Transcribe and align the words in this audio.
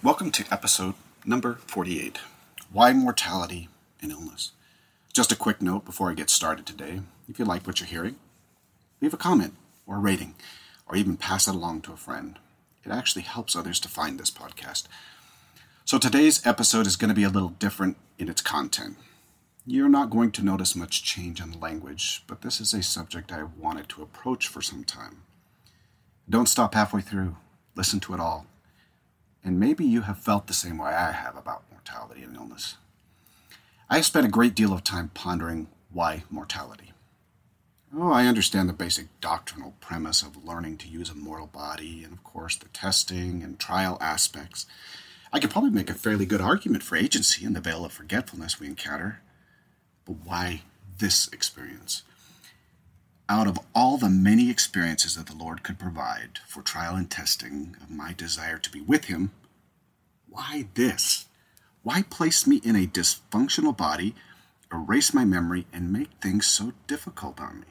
Welcome 0.00 0.30
to 0.30 0.44
episode 0.52 0.94
number 1.26 1.54
48 1.66 2.18
Why 2.70 2.92
Mortality 2.92 3.68
and 4.00 4.12
Illness. 4.12 4.52
Just 5.12 5.32
a 5.32 5.36
quick 5.36 5.60
note 5.60 5.84
before 5.84 6.08
I 6.08 6.14
get 6.14 6.30
started 6.30 6.66
today. 6.66 7.00
If 7.28 7.40
you 7.40 7.44
like 7.44 7.66
what 7.66 7.80
you're 7.80 7.88
hearing, 7.88 8.14
leave 9.00 9.12
a 9.12 9.16
comment 9.16 9.54
or 9.88 9.96
a 9.96 9.98
rating, 9.98 10.36
or 10.86 10.94
even 10.94 11.16
pass 11.16 11.48
it 11.48 11.54
along 11.56 11.80
to 11.80 11.92
a 11.92 11.96
friend. 11.96 12.38
It 12.84 12.92
actually 12.92 13.22
helps 13.22 13.56
others 13.56 13.80
to 13.80 13.88
find 13.88 14.20
this 14.20 14.30
podcast. 14.30 14.84
So 15.84 15.98
today's 15.98 16.46
episode 16.46 16.86
is 16.86 16.94
going 16.94 17.08
to 17.08 17.14
be 17.14 17.24
a 17.24 17.28
little 17.28 17.48
different 17.48 17.96
in 18.20 18.28
its 18.28 18.40
content. 18.40 18.98
You're 19.66 19.88
not 19.88 20.10
going 20.10 20.30
to 20.30 20.44
notice 20.44 20.76
much 20.76 21.02
change 21.02 21.40
in 21.40 21.58
language, 21.58 22.22
but 22.28 22.42
this 22.42 22.60
is 22.60 22.72
a 22.72 22.84
subject 22.84 23.32
I 23.32 23.42
wanted 23.42 23.88
to 23.88 24.02
approach 24.02 24.46
for 24.46 24.62
some 24.62 24.84
time. 24.84 25.22
Don't 26.30 26.48
stop 26.48 26.74
halfway 26.74 27.00
through. 27.00 27.34
Listen 27.74 27.98
to 27.98 28.14
it 28.14 28.20
all. 28.20 28.46
And 29.44 29.58
maybe 29.58 29.84
you 29.84 30.02
have 30.02 30.18
felt 30.18 30.46
the 30.46 30.54
same 30.54 30.78
way 30.78 30.90
I 30.90 31.12
have 31.12 31.36
about 31.36 31.64
mortality 31.70 32.22
and 32.22 32.36
illness. 32.36 32.76
I 33.88 33.96
have 33.96 34.06
spent 34.06 34.26
a 34.26 34.30
great 34.30 34.54
deal 34.54 34.72
of 34.72 34.84
time 34.84 35.10
pondering 35.14 35.68
why 35.90 36.24
mortality. 36.30 36.92
Oh, 37.96 38.12
I 38.12 38.26
understand 38.26 38.68
the 38.68 38.74
basic 38.74 39.06
doctrinal 39.22 39.72
premise 39.80 40.20
of 40.20 40.44
learning 40.44 40.76
to 40.78 40.88
use 40.88 41.08
a 41.08 41.14
mortal 41.14 41.46
body, 41.46 42.04
and 42.04 42.12
of 42.12 42.22
course 42.22 42.54
the 42.56 42.68
testing 42.68 43.42
and 43.42 43.58
trial 43.58 43.96
aspects. 44.00 44.66
I 45.32 45.40
could 45.40 45.50
probably 45.50 45.70
make 45.70 45.88
a 45.88 45.94
fairly 45.94 46.26
good 46.26 46.42
argument 46.42 46.82
for 46.82 46.96
agency 46.96 47.46
in 47.46 47.54
the 47.54 47.60
veil 47.60 47.84
of 47.84 47.92
forgetfulness 47.92 48.60
we 48.60 48.66
encounter. 48.66 49.20
But 50.04 50.16
why 50.24 50.62
this 50.98 51.28
experience? 51.28 52.02
Out 53.30 53.46
of 53.46 53.58
all 53.74 53.98
the 53.98 54.08
many 54.08 54.50
experiences 54.50 55.14
that 55.16 55.26
the 55.26 55.36
Lord 55.36 55.62
could 55.62 55.78
provide 55.78 56.38
for 56.46 56.62
trial 56.62 56.96
and 56.96 57.10
testing 57.10 57.76
of 57.82 57.90
my 57.90 58.14
desire 58.14 58.56
to 58.56 58.70
be 58.70 58.80
with 58.80 59.04
Him, 59.04 59.32
why 60.28 60.68
this? 60.74 61.26
Why 61.82 62.02
place 62.02 62.46
me 62.46 62.56
in 62.64 62.74
a 62.74 62.86
dysfunctional 62.86 63.76
body, 63.76 64.14
erase 64.72 65.12
my 65.12 65.26
memory, 65.26 65.66
and 65.72 65.92
make 65.92 66.08
things 66.22 66.46
so 66.46 66.72
difficult 66.86 67.38
on 67.38 67.60
me? 67.60 67.66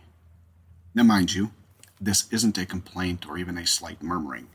Now, 0.94 1.03
mind 1.03 1.33
you, 1.33 1.52
this 2.00 2.28
isn't 2.31 2.58
a 2.59 2.66
complaint 2.66 3.28
or 3.28 3.38
even 3.38 3.58
a 3.58 3.66
slight 3.66 4.03
murmuring. 4.03 4.50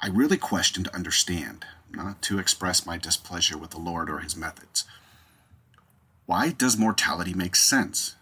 I 0.00 0.08
really 0.08 0.36
question 0.36 0.84
to 0.84 0.94
understand, 0.94 1.64
not 1.90 2.20
to 2.22 2.38
express 2.38 2.84
my 2.84 2.98
displeasure 2.98 3.56
with 3.56 3.70
the 3.70 3.78
Lord 3.78 4.10
or 4.10 4.18
his 4.18 4.36
methods. 4.36 4.84
Why 6.26 6.50
does 6.50 6.76
mortality 6.76 7.32
make 7.32 7.56
sense? 7.56 8.16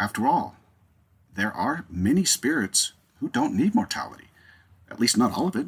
After 0.00 0.26
all, 0.26 0.56
there 1.36 1.52
are 1.52 1.84
many 1.88 2.24
spirits 2.24 2.92
who 3.20 3.28
don't 3.28 3.56
need 3.56 3.74
mortality, 3.74 4.28
at 4.90 5.00
least 5.00 5.16
not 5.16 5.32
all 5.36 5.48
of 5.48 5.56
it. 5.56 5.66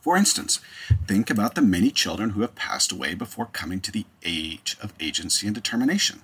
For 0.00 0.16
instance, 0.16 0.60
think 1.06 1.30
about 1.30 1.54
the 1.54 1.62
many 1.62 1.90
children 1.90 2.30
who 2.30 2.42
have 2.42 2.54
passed 2.54 2.92
away 2.92 3.14
before 3.14 3.46
coming 3.46 3.80
to 3.80 3.92
the 3.92 4.06
age 4.24 4.76
of 4.80 4.94
agency 5.00 5.46
and 5.46 5.54
determination 5.54 6.22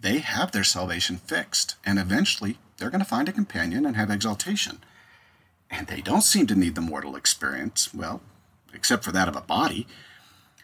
they 0.00 0.18
have 0.18 0.52
their 0.52 0.64
salvation 0.64 1.16
fixed, 1.16 1.76
and 1.84 1.98
eventually 1.98 2.58
they're 2.76 2.90
going 2.90 3.02
to 3.02 3.08
find 3.08 3.28
a 3.28 3.32
companion 3.32 3.86
and 3.86 3.96
have 3.96 4.10
exaltation. 4.10 4.78
And 5.70 5.86
they 5.86 6.00
don't 6.00 6.22
seem 6.22 6.46
to 6.48 6.54
need 6.54 6.74
the 6.74 6.80
mortal 6.80 7.16
experience, 7.16 7.92
well, 7.94 8.20
except 8.72 9.04
for 9.04 9.12
that 9.12 9.28
of 9.28 9.36
a 9.36 9.40
body. 9.40 9.86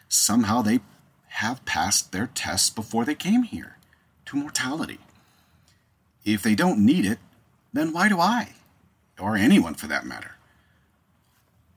Somehow 0.07 0.61
they 0.61 0.79
have 1.27 1.65
passed 1.65 2.11
their 2.11 2.27
tests 2.27 2.69
before 2.69 3.05
they 3.05 3.15
came 3.15 3.43
here 3.43 3.77
to 4.27 4.37
mortality. 4.37 4.99
If 6.25 6.41
they 6.41 6.55
don't 6.55 6.85
need 6.85 7.05
it, 7.05 7.19
then 7.71 7.93
why 7.93 8.09
do 8.09 8.19
I? 8.19 8.53
Or 9.19 9.35
anyone 9.35 9.73
for 9.73 9.87
that 9.87 10.05
matter. 10.05 10.31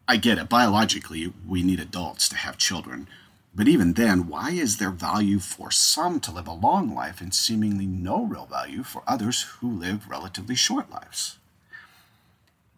I 0.08 0.16
get 0.16 0.39
it. 0.39 0.48
Biologically, 0.48 1.33
we 1.47 1.62
need 1.62 1.80
adults 1.80 2.28
to 2.28 2.36
have 2.36 2.58
children 2.58 3.08
but 3.56 3.69
even 3.69 3.94
then, 3.94 4.28
why 4.28 4.50
is 4.50 4.77
there 4.77 4.91
value 4.91 5.39
for 5.39 5.70
some 5.70 6.20
to 6.20 6.30
live 6.30 6.47
a 6.47 6.52
long 6.52 6.94
life 6.94 7.22
and 7.22 7.34
seemingly 7.34 7.86
no 7.86 8.22
real 8.22 8.44
value 8.44 8.83
for 8.83 9.02
others 9.06 9.45
who 9.61 9.70
live 9.70 10.11
relatively 10.11 10.55
short 10.55 10.90
lives? 10.90 11.39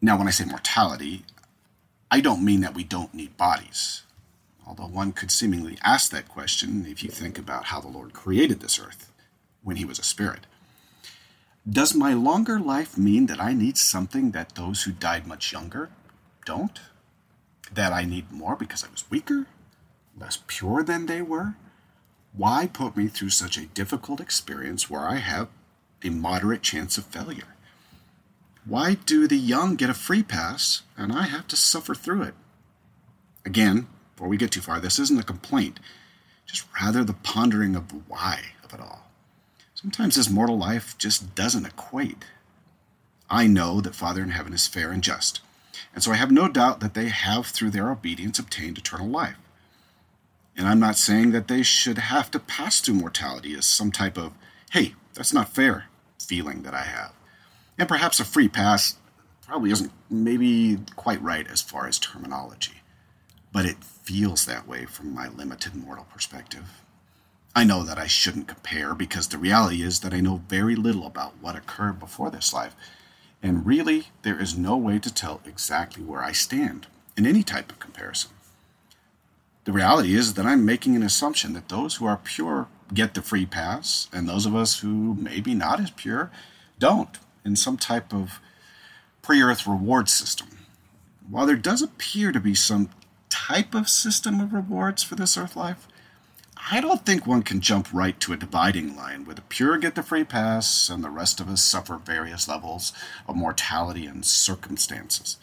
Now, 0.01 0.17
when 0.17 0.29
I 0.29 0.31
say 0.31 0.45
mortality, 0.45 1.25
I 2.13 2.21
don't 2.21 2.45
mean 2.45 2.61
that 2.61 2.77
we 2.77 2.85
don't 2.85 3.13
need 3.13 3.37
bodies. 3.37 4.03
Although 4.65 4.87
one 4.87 5.11
could 5.11 5.33
seemingly 5.33 5.79
ask 5.83 6.13
that 6.13 6.29
question 6.29 6.87
if 6.87 7.03
you 7.03 7.11
think 7.11 7.39
about 7.41 7.65
how 7.67 7.81
the 7.81 7.89
Lord 7.89 8.13
created 8.13 8.61
this 8.61 8.79
earth 8.79 9.11
when 9.65 9.77
he 9.77 9.85
was 9.85 9.99
a 9.99 10.05
spirit. 10.05 10.47
Does 11.69 11.95
my 11.95 12.15
longer 12.15 12.59
life 12.59 12.97
mean 12.97 13.27
that 13.27 13.41
I 13.41 13.53
need 13.53 13.77
something 13.77 14.31
that 14.31 14.55
those 14.55 14.85
who 14.85 14.93
died 14.93 15.27
much 15.27 15.53
younger 15.53 15.91
don't? 16.47 16.81
That 17.73 17.93
I 17.93 18.05
need 18.05 18.33
more 18.33 18.57
because 18.57 18.85
I 18.85 18.91
was 18.91 19.11
weaker? 19.11 19.47
less 20.21 20.43
pure 20.47 20.83
than 20.83 21.07
they 21.07 21.23
were? 21.23 21.55
Why 22.33 22.67
put 22.67 22.97
me 22.97 23.09
through 23.09 23.31
such 23.31 23.57
a 23.57 23.67
difficult 23.67 24.21
experience 24.21 24.89
where 24.89 25.07
I 25.07 25.17
have 25.17 25.49
a 26.03 26.11
moderate 26.11 26.63
chance 26.63 26.99
of 26.99 27.05
failure? 27.05 27.55
Why 28.65 28.95
do 28.95 29.27
the 29.27 29.39
young 29.39 29.77
get 29.77 29.91
a 29.91 29.95
free 29.95 30.23
pass 30.23 30.83
and 30.97 31.13
I 31.13 31.23
have 31.23 31.49
to 31.49 31.57
suffer 31.57 31.95
through 31.95 32.23
it? 32.23 32.35
Again, 33.45 33.89
before 34.15 34.29
we 34.29 34.37
get 34.37 34.53
too 34.53 34.61
far, 34.61 34.81
this 34.81 34.99
isn't 34.99 35.21
a 35.21 35.25
complaint, 35.25 35.81
just 36.47 36.67
rather 36.81 37.05
the 37.05 37.15
pondering 37.15 37.77
of 37.77 37.89
the 37.89 38.01
why 38.09 38.41
of 38.65 38.75
it 38.75 38.81
all. 38.81 39.08
Sometimes 39.81 40.17
this 40.17 40.29
mortal 40.29 40.59
life 40.59 40.99
just 40.99 41.37
doesn't 41.37 41.65
equate. 41.65 42.25
I 43.31 43.47
know 43.47 43.81
that 43.81 43.95
Father 43.95 44.25
in 44.25 44.31
heaven 44.31 44.53
is 44.53 44.67
fair 44.67 44.91
and 44.91 45.05
just, 45.05 45.41
and 45.95 46.03
so 46.03 46.11
I 46.11 46.17
have 46.17 46.33
no 46.33 46.49
doubt 46.49 46.81
that 46.81 46.95
they 46.95 47.11
have, 47.11 47.47
through 47.47 47.71
their 47.71 47.89
obedience, 47.93 48.41
obtained 48.41 48.77
eternal 48.77 49.07
life. 49.07 49.37
And 50.57 50.67
I'm 50.67 50.81
not 50.81 50.97
saying 50.97 51.31
that 51.31 51.47
they 51.47 51.63
should 51.63 51.99
have 51.99 52.29
to 52.33 52.41
pass 52.41 52.81
through 52.81 52.97
mortality 52.97 53.55
as 53.55 53.67
some 53.67 53.93
type 53.93 54.19
of, 54.19 54.33
hey, 54.73 54.97
that's 55.15 55.33
not 55.33 55.55
fair 55.55 55.85
feeling 56.19 56.63
that 56.63 56.75
I 56.75 56.83
have. 56.83 57.13
And 57.79 57.89
perhaps 57.89 58.19
a 58.19 58.25
free 58.25 58.49
pass 58.49 58.97
probably 59.47 59.71
isn't 59.71 59.93
maybe 60.11 60.79
quite 60.97 61.23
right 61.23 61.47
as 61.47 61.63
far 61.63 61.87
as 61.87 62.01
terminology, 62.01 62.83
but 63.53 63.65
it 63.65 63.85
feels 63.85 64.45
that 64.45 64.67
way 64.67 64.87
from 64.87 65.15
my 65.15 65.29
limited 65.29 65.77
mortal 65.77 66.09
perspective. 66.13 66.83
I 67.59 67.65
know 67.65 67.83
that 67.83 67.99
I 67.99 68.07
shouldn't 68.07 68.47
compare 68.47 68.95
because 68.95 69.27
the 69.27 69.37
reality 69.37 69.83
is 69.83 69.99
that 70.01 70.15
I 70.15 70.21
know 70.21 70.43
very 70.49 70.77
little 70.77 71.05
about 71.05 71.35
what 71.41 71.57
occurred 71.57 71.99
before 71.99 72.31
this 72.31 72.55
life, 72.55 72.77
and 73.43 73.67
really 73.67 74.11
there 74.23 74.41
is 74.41 74.57
no 74.57 74.77
way 74.77 75.01
to 75.01 75.13
tell 75.13 75.41
exactly 75.45 76.05
where 76.05 76.23
I 76.23 76.31
stand 76.31 76.87
in 77.17 77.27
any 77.27 77.43
type 77.43 77.73
of 77.73 77.81
comparison. 77.81 78.31
The 79.65 79.73
reality 79.73 80.15
is 80.15 80.35
that 80.35 80.47
I'm 80.47 80.65
making 80.65 80.95
an 80.95 81.03
assumption 81.03 81.53
that 81.55 81.69
those 81.69 81.97
who 81.97 82.07
are 82.07 82.21
pure 82.23 82.69
get 82.95 83.15
the 83.15 83.23
free 83.23 83.45
pass, 83.45 84.07
and 84.13 84.29
those 84.29 84.47
of 84.47 84.55
us 84.55 84.79
who 84.79 85.17
may 85.17 85.41
be 85.41 85.53
not 85.53 85.81
as 85.81 85.91
pure 85.91 86.31
don't, 86.79 87.19
in 87.45 87.57
some 87.57 87.77
type 87.77 88.15
of 88.15 88.39
pre 89.21 89.43
earth 89.43 89.67
reward 89.67 90.09
system. 90.09 90.47
While 91.29 91.47
there 91.47 91.57
does 91.57 91.83
appear 91.83 92.31
to 92.31 92.39
be 92.39 92.55
some 92.55 92.91
type 93.29 93.75
of 93.75 93.89
system 93.89 94.39
of 94.39 94.53
rewards 94.53 95.03
for 95.03 95.17
this 95.17 95.37
earth 95.37 95.57
life, 95.57 95.89
I 96.71 96.81
don't 96.81 97.07
think 97.07 97.27
one 97.27 97.43
can 97.43 97.61
jump 97.61 97.89
right 97.93 98.19
to 98.21 98.33
a 98.33 98.37
dividing 98.37 98.97
line 98.97 99.25
where 99.25 99.35
the 99.35 99.43
pure 99.43 99.79
get 99.79 99.95
the 99.95 100.03
free 100.03 100.25
pass 100.25 100.89
and 100.91 101.03
the 101.03 101.11
rest 101.11 101.41
of 101.41 101.49
us 101.49 101.63
suffer 101.63 101.97
various 101.97 102.49
levels 102.49 102.93
of 103.27 103.37
mortality 103.37 104.07
and 104.07 104.25
circumstances. 104.25 105.39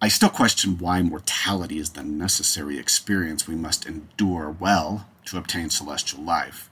I 0.00 0.08
still 0.08 0.28
question 0.28 0.78
why 0.78 1.02
mortality 1.02 1.78
is 1.78 1.90
the 1.90 2.02
necessary 2.02 2.78
experience 2.78 3.48
we 3.48 3.56
must 3.56 3.86
endure 3.86 4.50
well 4.50 5.08
to 5.24 5.38
obtain 5.38 5.70
celestial 5.70 6.22
life. 6.22 6.70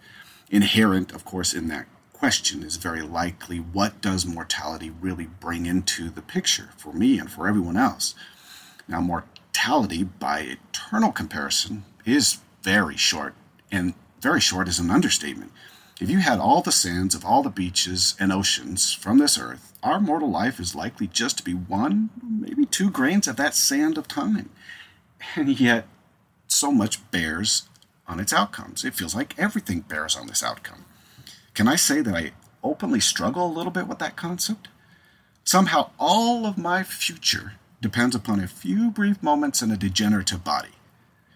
Inherent, 0.50 1.12
of 1.12 1.24
course, 1.24 1.54
in 1.54 1.68
that 1.68 1.86
question 2.12 2.62
is 2.62 2.76
very 2.76 3.02
likely 3.02 3.56
what 3.58 4.00
does 4.00 4.26
mortality 4.26 4.90
really 5.00 5.26
bring 5.26 5.66
into 5.66 6.10
the 6.10 6.22
picture 6.22 6.70
for 6.76 6.92
me 6.92 7.18
and 7.18 7.30
for 7.30 7.48
everyone 7.48 7.76
else? 7.76 8.14
Now, 8.86 9.00
mortality, 9.00 10.04
by 10.04 10.40
eternal 10.40 11.10
comparison, 11.10 11.84
is 12.04 12.38
very 12.64 12.96
short, 12.96 13.34
and 13.70 13.94
very 14.20 14.40
short 14.40 14.68
is 14.68 14.78
an 14.78 14.90
understatement. 14.90 15.52
If 16.00 16.10
you 16.10 16.18
had 16.18 16.38
all 16.40 16.62
the 16.62 16.72
sands 16.72 17.14
of 17.14 17.24
all 17.24 17.42
the 17.42 17.50
beaches 17.50 18.16
and 18.18 18.32
oceans 18.32 18.92
from 18.92 19.18
this 19.18 19.38
earth, 19.38 19.74
our 19.82 20.00
mortal 20.00 20.30
life 20.30 20.58
is 20.58 20.74
likely 20.74 21.06
just 21.06 21.38
to 21.38 21.44
be 21.44 21.52
one, 21.52 22.08
maybe 22.20 22.64
two 22.64 22.90
grains 22.90 23.28
of 23.28 23.36
that 23.36 23.54
sand 23.54 23.98
of 23.98 24.08
time. 24.08 24.48
And 25.36 25.60
yet, 25.60 25.86
so 26.48 26.72
much 26.72 27.08
bears 27.10 27.68
on 28.08 28.18
its 28.18 28.32
outcomes. 28.32 28.84
It 28.84 28.94
feels 28.94 29.14
like 29.14 29.38
everything 29.38 29.80
bears 29.80 30.16
on 30.16 30.26
this 30.26 30.42
outcome. 30.42 30.84
Can 31.54 31.68
I 31.68 31.76
say 31.76 32.00
that 32.00 32.14
I 32.14 32.32
openly 32.62 33.00
struggle 33.00 33.46
a 33.46 33.52
little 33.56 33.72
bit 33.72 33.86
with 33.86 33.98
that 34.00 34.16
concept? 34.16 34.68
Somehow, 35.44 35.90
all 35.98 36.46
of 36.46 36.58
my 36.58 36.82
future 36.82 37.52
depends 37.80 38.16
upon 38.16 38.40
a 38.40 38.48
few 38.48 38.90
brief 38.90 39.22
moments 39.22 39.62
in 39.62 39.70
a 39.70 39.76
degenerative 39.76 40.42
body. 40.42 40.73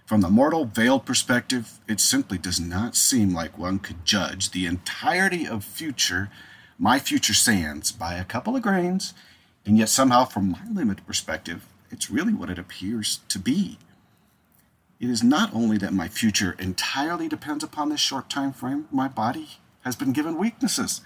From 0.09 0.23
the 0.23 0.31
mortal 0.31 0.65
veiled 0.65 1.05
perspective, 1.05 1.81
it 1.87 2.01
simply 2.01 2.39
does 2.39 2.59
not 2.59 2.97
seem 2.97 3.35
like 3.35 3.59
one 3.59 3.79
could 3.79 4.07
judge 4.07 4.53
the 4.53 4.65
entirety 4.65 5.47
of 5.47 5.63
future, 5.63 6.31
my 6.79 6.99
future 6.99 7.35
sands, 7.35 7.93
by 7.93 8.15
a 8.15 8.25
couple 8.25 8.57
of 8.57 8.63
grains, 8.63 9.13
and 9.67 9.77
yet 9.77 9.91
somehow, 9.91 10.25
from 10.25 10.53
my 10.53 10.63
limited 10.73 11.07
perspective, 11.07 11.67
it's 11.91 12.11
really 12.11 12.33
what 12.33 12.49
it 12.49 12.59
appears 12.59 13.21
to 13.29 13.39
be. 13.39 13.77
it 14.99 15.11
is 15.11 15.23
not 15.23 15.55
only 15.55 15.77
that 15.77 15.93
my 15.93 16.09
future 16.09 16.57
entirely 16.59 17.29
depends 17.29 17.63
upon 17.63 17.91
this 17.91 18.01
short 18.01 18.31
time 18.31 18.55
frame, 18.55 18.89
my 18.91 19.09
body 19.09 19.59
has 19.83 19.95
been 19.95 20.15
given 20.15 20.39
weaknesses 20.39 21.03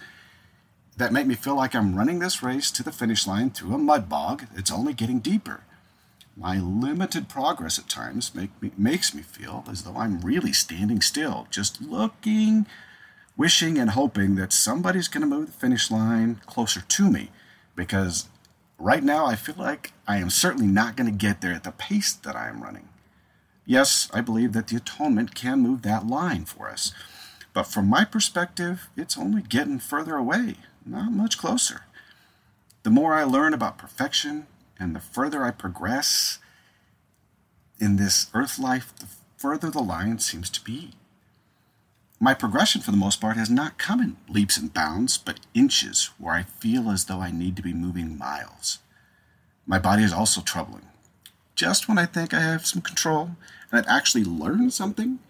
that 0.96 1.12
make 1.12 1.26
me 1.26 1.34
feel 1.34 1.56
like 1.56 1.74
I'm 1.74 1.96
running 1.96 2.20
this 2.20 2.40
race 2.40 2.70
to 2.70 2.84
the 2.84 2.92
finish 2.92 3.26
line 3.26 3.50
through 3.50 3.74
a 3.74 3.78
mud 3.78 4.08
bog 4.08 4.44
that's 4.54 4.70
only 4.70 4.92
getting 4.92 5.18
deeper. 5.18 5.64
My 6.42 6.58
limited 6.58 7.28
progress 7.28 7.78
at 7.78 7.88
times 7.88 8.34
make 8.34 8.50
me, 8.60 8.72
makes 8.76 9.14
me 9.14 9.22
feel 9.22 9.64
as 9.70 9.84
though 9.84 9.96
I'm 9.96 10.20
really 10.20 10.52
standing 10.52 11.00
still, 11.00 11.46
just 11.50 11.80
looking, 11.80 12.66
wishing, 13.36 13.78
and 13.78 13.90
hoping 13.90 14.34
that 14.34 14.52
somebody's 14.52 15.06
going 15.06 15.20
to 15.20 15.28
move 15.28 15.46
the 15.46 15.52
finish 15.52 15.88
line 15.88 16.40
closer 16.46 16.80
to 16.80 17.10
me. 17.10 17.30
Because 17.76 18.28
right 18.76 19.04
now 19.04 19.24
I 19.24 19.36
feel 19.36 19.54
like 19.56 19.92
I 20.08 20.16
am 20.16 20.30
certainly 20.30 20.66
not 20.66 20.96
going 20.96 21.08
to 21.08 21.16
get 21.16 21.42
there 21.42 21.54
at 21.54 21.62
the 21.62 21.70
pace 21.70 22.12
that 22.12 22.34
I 22.34 22.48
am 22.48 22.60
running. 22.60 22.88
Yes, 23.64 24.10
I 24.12 24.20
believe 24.20 24.52
that 24.54 24.66
the 24.66 24.76
atonement 24.76 25.36
can 25.36 25.60
move 25.60 25.82
that 25.82 26.08
line 26.08 26.44
for 26.44 26.68
us. 26.68 26.92
But 27.52 27.68
from 27.68 27.86
my 27.86 28.04
perspective, 28.04 28.88
it's 28.96 29.16
only 29.16 29.42
getting 29.42 29.78
further 29.78 30.16
away 30.16 30.56
not 30.84 31.12
much 31.12 31.38
closer. 31.38 31.82
The 32.82 32.90
more 32.90 33.14
I 33.14 33.22
learn 33.22 33.54
about 33.54 33.78
perfection 33.78 34.48
and 34.82 34.96
the 34.96 35.00
further 35.00 35.44
I 35.44 35.52
progress 35.52 36.38
in 37.78 37.96
this 37.96 38.26
earth 38.34 38.58
life, 38.58 38.92
the 38.98 39.06
further 39.36 39.70
the 39.70 39.80
line 39.82 40.18
seems 40.18 40.50
to 40.50 40.64
be. 40.64 40.94
My 42.18 42.34
progression, 42.34 42.80
for 42.80 42.90
the 42.90 42.96
most 42.96 43.20
part, 43.20 43.36
has 43.36 43.48
not 43.48 43.78
come 43.78 44.00
in 44.00 44.16
leaps 44.28 44.56
and 44.56 44.74
bounds, 44.74 45.18
but 45.18 45.40
inches 45.54 46.10
where 46.18 46.34
I 46.34 46.42
feel 46.42 46.90
as 46.90 47.04
though 47.04 47.20
I 47.20 47.30
need 47.30 47.56
to 47.56 47.62
be 47.62 47.72
moving 47.72 48.18
miles. 48.18 48.80
My 49.66 49.78
body 49.78 50.02
is 50.02 50.12
also 50.12 50.40
troubling. 50.40 50.86
Just 51.54 51.88
when 51.88 51.98
I 51.98 52.06
think 52.06 52.34
I 52.34 52.40
have 52.40 52.66
some 52.66 52.82
control 52.82 53.36
and 53.70 53.80
I've 53.80 53.88
actually 53.88 54.24
learned 54.24 54.72
something, 54.72 55.20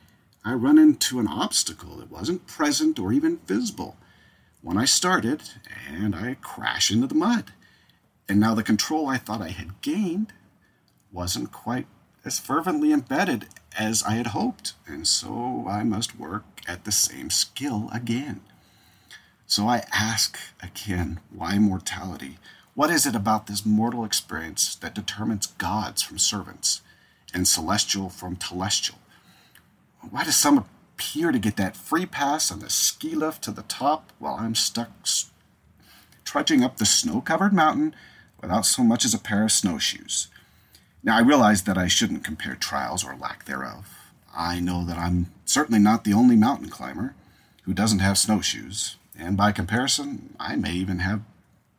I 0.44 0.54
run 0.54 0.78
into 0.78 1.20
an 1.20 1.28
obstacle 1.28 1.96
that 1.96 2.10
wasn't 2.10 2.46
present 2.46 2.98
or 2.98 3.12
even 3.12 3.38
visible 3.46 3.96
when 4.62 4.78
I 4.78 4.84
started, 4.86 5.42
and 5.90 6.14
I 6.14 6.36
crash 6.40 6.90
into 6.90 7.06
the 7.06 7.14
mud. 7.14 7.52
And 8.28 8.40
now 8.40 8.54
the 8.54 8.62
control 8.62 9.08
I 9.08 9.18
thought 9.18 9.42
I 9.42 9.48
had 9.48 9.80
gained 9.82 10.32
wasn't 11.12 11.52
quite 11.52 11.86
as 12.24 12.38
fervently 12.38 12.92
embedded 12.92 13.48
as 13.78 14.02
I 14.02 14.12
had 14.12 14.28
hoped, 14.28 14.74
and 14.86 15.06
so 15.06 15.66
I 15.68 15.82
must 15.82 16.18
work 16.18 16.44
at 16.66 16.84
the 16.84 16.92
same 16.92 17.30
skill 17.30 17.90
again. 17.92 18.40
So 19.46 19.66
I 19.66 19.84
ask 19.92 20.38
again, 20.62 21.20
why 21.30 21.58
mortality? 21.58 22.38
What 22.74 22.90
is 22.90 23.06
it 23.06 23.14
about 23.14 23.46
this 23.46 23.66
mortal 23.66 24.04
experience 24.04 24.76
that 24.76 24.94
determines 24.94 25.46
gods 25.46 26.00
from 26.00 26.18
servants 26.18 26.80
and 27.34 27.46
celestial 27.46 28.08
from 28.08 28.36
telestial? 28.36 28.96
Why 30.08 30.24
does 30.24 30.36
some 30.36 30.58
appear 30.58 31.32
to 31.32 31.38
get 31.38 31.56
that 31.56 31.76
free 31.76 32.06
pass 32.06 32.50
on 32.50 32.60
the 32.60 32.70
ski 32.70 33.14
lift 33.14 33.42
to 33.44 33.50
the 33.50 33.62
top 33.62 34.12
while 34.18 34.36
I'm 34.36 34.54
stuck 34.54 34.90
trudging 36.24 36.64
up 36.64 36.76
the 36.76 36.86
snow 36.86 37.20
covered 37.20 37.52
mountain 37.52 37.94
without 38.42 38.66
so 38.66 38.82
much 38.82 39.04
as 39.04 39.14
a 39.14 39.18
pair 39.18 39.44
of 39.44 39.52
snowshoes. 39.52 40.28
Now, 41.02 41.16
I 41.16 41.20
realize 41.20 41.62
that 41.62 41.78
I 41.78 41.88
shouldn't 41.88 42.24
compare 42.24 42.54
trials 42.54 43.04
or 43.04 43.16
lack 43.16 43.44
thereof. 43.44 43.88
I 44.34 44.60
know 44.60 44.84
that 44.84 44.98
I'm 44.98 45.32
certainly 45.44 45.80
not 45.80 46.04
the 46.04 46.12
only 46.12 46.36
mountain 46.36 46.68
climber 46.68 47.14
who 47.62 47.72
doesn't 47.72 48.00
have 48.00 48.18
snowshoes, 48.18 48.96
and 49.18 49.36
by 49.36 49.52
comparison, 49.52 50.34
I 50.38 50.56
may 50.56 50.72
even 50.72 50.98
have 50.98 51.22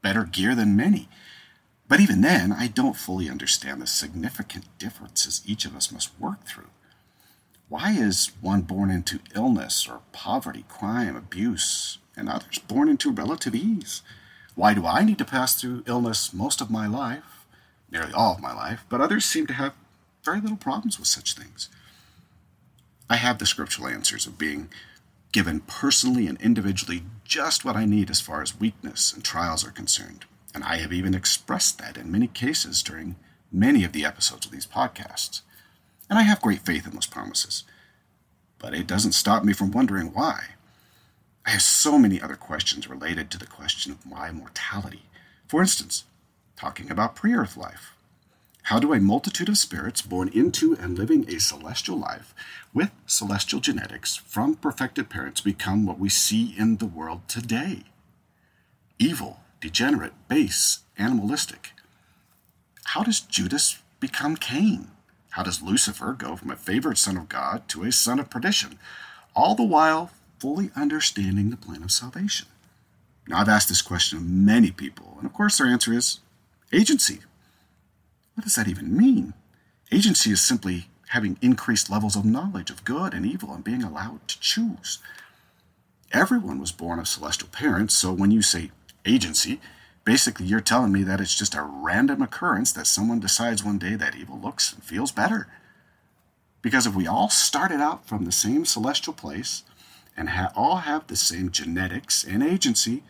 better 0.02 0.24
gear 0.24 0.56
than 0.56 0.76
many. 0.76 1.10
But 1.88 2.00
even 2.00 2.22
then, 2.22 2.52
I 2.52 2.68
don't 2.68 2.96
fully 2.96 3.30
understand 3.30 3.82
the 3.82 3.88
significant 3.88 4.66
differences 4.78 5.42
each 5.46 5.66
of 5.66 5.76
us 5.76 5.92
must 5.92 6.18
work 6.20 6.46
through. 6.46 6.70
Why 7.70 7.92
is 7.92 8.32
one 8.42 8.62
born 8.62 8.92
into 8.92 9.20
illness 9.36 9.88
or 9.88 10.02
poverty, 10.12 10.66
crime, 10.70 11.16
abuse, 11.16 11.98
and 12.16 12.30
others 12.30 12.60
born 12.60 12.88
into 12.88 13.12
relative 13.12 13.56
ease? 13.56 14.02
Why 14.56 14.74
do 14.74 14.86
I 14.86 15.04
need 15.04 15.18
to 15.18 15.26
pass 15.26 15.60
through 15.60 15.84
illness 15.88 16.34
most 16.34 16.62
of 16.62 16.70
my 16.70 16.88
life, 16.88 17.46
nearly 17.92 18.14
all 18.14 18.36
of 18.36 18.42
my 18.42 18.54
life, 18.54 18.86
but 18.90 19.02
others 19.02 19.26
seem 19.26 19.48
to 19.48 19.54
have 19.54 19.74
very 20.24 20.40
little 20.40 20.58
problems 20.58 21.00
with 21.00 21.08
such 21.08 21.34
things? 21.34 21.70
I 23.10 23.18
have 23.18 23.38
the 23.38 23.46
scriptural 23.46 23.88
answers 23.88 24.26
of 24.26 24.38
being 24.38 24.70
given 25.32 25.62
personally 25.62 26.28
and 26.28 26.40
individually 26.42 27.04
just 27.26 27.66
what 27.66 27.76
I 27.76 27.86
need 27.86 28.10
as 28.10 28.22
far 28.22 28.42
as 28.42 28.60
weakness 28.60 29.12
and 29.12 29.24
trials 29.24 29.66
are 29.66 29.72
concerned. 29.72 30.26
And 30.54 30.64
I 30.64 30.78
have 30.78 30.94
even 30.94 31.16
expressed 31.16 31.80
that 31.80 31.98
in 31.98 32.12
many 32.12 32.28
cases 32.28 32.84
during 32.84 33.16
many 33.52 33.84
of 33.84 33.92
the 33.92 34.06
episodes 34.06 34.46
of 34.46 34.52
these 34.52 34.68
podcasts. 34.68 35.42
And 36.10 36.20
I 36.20 36.24
have 36.24 36.42
great 36.42 36.60
faith 36.60 36.86
in 36.86 36.94
those 36.94 37.08
promises. 37.08 37.64
But 38.60 38.74
it 38.74 38.88
doesn't 38.88 39.14
stop 39.14 39.44
me 39.44 39.54
from 39.54 39.72
wondering 39.72 40.14
why. 40.14 40.46
I 41.46 41.52
have 41.52 41.62
so 41.62 41.98
many 41.98 42.22
other 42.22 42.36
questions 42.36 42.90
related 42.90 43.30
to 43.32 43.38
the 43.38 43.46
question 43.46 43.92
of 43.92 44.06
why 44.10 44.32
mortality. 44.32 45.04
For 45.48 45.62
instance, 45.62 46.06
talking 46.56 46.90
about 46.90 47.16
pre 47.16 47.34
earth 47.34 47.58
life. 47.58 47.94
How 48.68 48.80
do 48.80 48.94
a 48.94 49.00
multitude 49.02 49.50
of 49.50 49.58
spirits 49.58 50.02
born 50.02 50.30
into 50.30 50.74
and 50.80 50.98
living 50.98 51.28
a 51.28 51.40
celestial 51.40 51.98
life 51.98 52.34
with 52.74 52.92
celestial 53.06 53.60
genetics 53.60 54.16
from 54.16 54.56
perfected 54.56 55.10
parents 55.10 55.42
become 55.42 55.86
what 55.86 56.00
we 56.00 56.08
see 56.08 56.56
in 56.58 56.78
the 56.78 56.86
world 56.86 57.28
today? 57.28 57.84
Evil, 58.98 59.42
degenerate, 59.60 60.14
base, 60.30 60.80
animalistic. 60.98 61.72
How 62.86 63.04
does 63.04 63.20
Judas 63.20 63.80
become 64.00 64.38
Cain? 64.38 64.92
How 65.32 65.44
does 65.44 65.62
Lucifer 65.62 66.14
go 66.14 66.38
from 66.38 66.50
a 66.50 66.56
favored 66.56 66.98
son 66.98 67.18
of 67.18 67.28
God 67.28 67.68
to 67.70 67.84
a 67.84 67.92
son 67.92 68.18
of 68.18 68.30
perdition, 68.30 68.80
all 69.36 69.56
the 69.56 69.64
while 69.64 70.12
fully 70.44 70.72
understanding 70.76 71.50
the 71.50 71.56
plan 71.56 71.84
of 71.84 71.90
salvation? 71.90 72.48
Now, 73.30 73.38
I've 73.38 73.48
asked 73.48 73.70
this 73.70 73.82
question 73.82 74.18
of 74.18 74.26
many 74.26 74.72
people, 74.72 75.16
and 75.18 75.26
of 75.26 75.32
course, 75.32 75.58
their 75.58 75.68
answer 75.68 75.94
is 75.94 76.20
agency. 76.74 77.20
What 78.36 78.44
does 78.44 78.56
that 78.56 78.68
even 78.68 78.98
mean? 78.98 79.34
Agency 79.90 80.32
is 80.32 80.42
simply 80.42 80.88
having 81.12 81.38
increased 81.42 81.90
levels 81.90 82.18
of 82.18 82.26
knowledge 82.26 82.70
of 82.70 82.84
good 82.84 83.14
and 83.14 83.26
evil 83.26 83.54
and 83.54 83.64
being 83.64 83.84
allowed 83.84 84.28
to 84.28 84.38
choose. 84.42 85.00
Everyone 86.12 86.60
was 86.60 86.74
born 86.74 87.00
of 87.00 87.08
celestial 87.08 87.48
parents, 87.48 87.96
so 87.96 88.12
when 88.12 88.30
you 88.30 88.42
say 88.42 88.72
agency, 89.06 89.62
Basically, 90.06 90.46
you're 90.46 90.60
telling 90.60 90.92
me 90.92 91.04
that 91.04 91.22
it's 91.22 91.34
just 91.34 91.56
a 91.56 91.62
random 91.62 92.22
occurrence 92.22 92.74
that 92.74 92.88
someone 92.88 93.22
decides 93.22 93.64
one 93.64 93.78
day 93.78 93.96
that 93.96 94.18
evil 94.18 94.38
looks 94.38 94.74
and 94.74 94.84
feels 94.84 95.14
better. 95.14 95.48
Because 96.62 96.86
if 96.86 96.94
we 96.94 97.08
all 97.08 97.30
started 97.30 97.80
out 97.80 98.06
from 98.06 98.26
the 98.26 98.32
same 98.32 98.66
celestial 98.66 99.14
place 99.14 99.64
and 100.16 100.30
ha- 100.30 100.52
all 100.56 100.78
have 100.78 101.08
the 101.08 101.16
same 101.16 101.52
genetics 101.52 102.24
and 102.24 102.44
agency, 102.44 103.04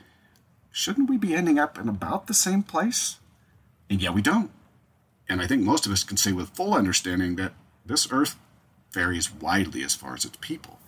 shouldn't 0.72 1.10
we 1.10 1.17
be 1.17 1.36
ending 1.36 1.60
up 1.60 1.77
in 1.77 1.89
about 1.89 2.27
the 2.27 2.33
same 2.33 2.63
place? 2.63 3.17
And 3.89 4.01
yet 4.01 4.13
we 4.13 4.22
don't. 4.22 4.51
And 5.29 5.41
I 5.41 5.48
think 5.48 5.62
most 5.62 5.86
of 5.86 5.91
us 5.91 6.03
can 6.03 6.17
say 6.17 6.31
with 6.31 6.50
full 6.50 6.74
understanding 6.74 7.36
that 7.38 7.53
this 7.86 8.07
earth 8.12 8.38
varies 8.91 9.33
widely 9.33 9.83
as 9.83 9.95
far 9.95 10.13
as 10.13 10.25
its 10.25 10.38
people. 10.41 10.79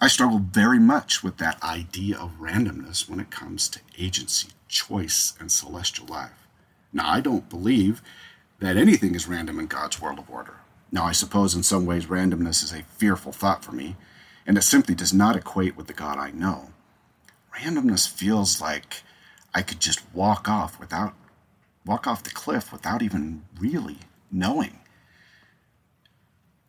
I 0.00 0.08
struggle 0.08 0.38
very 0.38 0.78
much 0.78 1.22
with 1.22 1.38
that 1.38 1.62
idea 1.62 2.18
of 2.18 2.40
randomness 2.40 3.08
when 3.08 3.20
it 3.20 3.30
comes 3.30 3.68
to 3.68 3.80
agency 3.98 4.48
choice 4.68 5.34
and 5.38 5.50
celestial 5.50 6.06
life. 6.06 6.48
Now, 6.92 7.08
I 7.08 7.20
don't 7.20 7.48
believe 7.48 8.02
that 8.58 8.76
anything 8.76 9.14
is 9.14 9.28
random 9.28 9.58
in 9.58 9.66
God's 9.66 10.00
world 10.00 10.18
of 10.18 10.30
order. 10.30 10.56
Now, 10.90 11.04
I 11.04 11.12
suppose 11.12 11.54
in 11.54 11.62
some 11.62 11.86
ways 11.86 12.06
randomness 12.06 12.62
is 12.62 12.72
a 12.72 12.82
fearful 12.98 13.32
thought 13.32 13.64
for 13.64 13.72
me, 13.72 13.96
and 14.46 14.58
it 14.58 14.62
simply 14.62 14.94
does 14.94 15.12
not 15.12 15.36
equate 15.36 15.76
with 15.76 15.86
the 15.86 15.92
God 15.92 16.18
I 16.18 16.30
know. 16.30 16.70
Randomness 17.58 18.08
feels 18.08 18.60
like 18.60 19.02
I 19.54 19.62
could 19.62 19.80
just 19.80 20.02
walk 20.12 20.48
off 20.48 20.78
without 20.80 21.14
walk 21.86 22.06
off 22.06 22.22
the 22.22 22.30
cliff 22.30 22.72
without 22.72 23.02
even 23.02 23.44
really 23.58 23.98
knowing. 24.30 24.78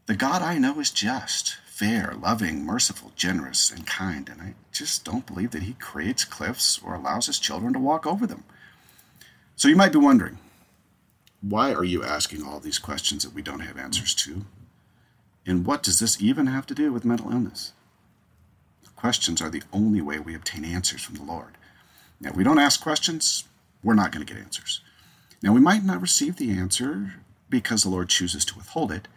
The 0.08 0.16
God 0.16 0.42
I 0.42 0.58
know 0.58 0.80
is 0.80 0.92
just, 0.92 1.56
fair, 1.66 2.14
loving, 2.22 2.66
merciful, 2.66 3.12
generous, 3.16 3.72
and 3.72 3.88
kind, 3.88 4.30
and 4.30 4.42
I 4.42 4.54
just 4.72 5.04
don't 5.04 5.26
believe 5.26 5.52
that 5.52 5.64
he 5.64 5.74
creates 5.74 6.26
cliffs 6.26 6.80
or 6.84 6.94
allows 6.94 7.28
his 7.28 7.40
children 7.40 7.74
to 7.74 7.80
walk 7.80 8.06
over 8.06 8.28
them. 8.28 8.44
So 9.56 9.68
you 9.68 9.76
might 9.76 9.94
be 9.94 9.98
wondering, 9.98 10.38
why 11.42 11.74
are 11.74 11.84
you 11.84 12.04
asking 12.04 12.44
all 12.44 12.60
these 12.60 12.78
questions 12.78 13.24
that 13.24 13.34
we 13.34 13.42
don't 13.42 13.62
have 13.62 13.78
answers 13.78 14.14
to? 14.16 14.46
And 15.46 15.66
what 15.66 15.84
does 15.84 16.00
this 16.00 16.22
even 16.22 16.48
have 16.48 16.66
to 16.68 16.76
do 16.76 16.92
with 16.92 17.06
mental 17.06 17.32
illness? 17.32 17.74
Questions 18.96 19.42
are 19.42 19.50
the 19.50 19.64
only 19.72 20.02
way 20.02 20.18
we 20.20 20.34
obtain 20.34 20.66
answers 20.66 21.04
from 21.04 21.16
the 21.16 21.24
Lord. 21.24 21.58
Now, 22.20 22.30
if 22.30 22.36
we 22.36 22.44
don't 22.44 22.60
ask 22.60 22.82
questions, 22.82 23.44
we're 23.84 23.94
not 23.94 24.12
going 24.12 24.26
to 24.26 24.34
get 24.34 24.42
answers. 24.42 24.82
Now, 25.44 25.54
we 25.54 25.60
might 25.60 25.84
not 25.84 26.02
receive 26.02 26.38
the 26.38 26.52
answer 26.52 27.16
because 27.50 27.84
the 27.84 27.90
Lord 27.90 28.10
chooses 28.10 28.46
to 28.46 28.58
withhold 28.58 28.92
it 28.92 29.08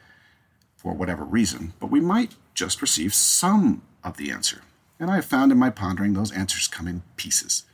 for 0.76 0.92
whatever 0.92 1.24
reason, 1.24 1.72
but 1.80 1.90
we 1.90 2.00
might 2.00 2.34
just 2.54 2.82
receive 2.82 3.14
some 3.14 3.82
of 4.04 4.16
the 4.16 4.30
answer. 4.30 4.62
And 5.00 5.10
I 5.10 5.16
have 5.16 5.24
found 5.24 5.52
in 5.52 5.58
my 5.58 5.70
pondering 5.70 6.12
those 6.12 6.32
answers 6.32 6.66
come 6.66 6.86
in 6.86 7.02
pieces, 7.16 7.64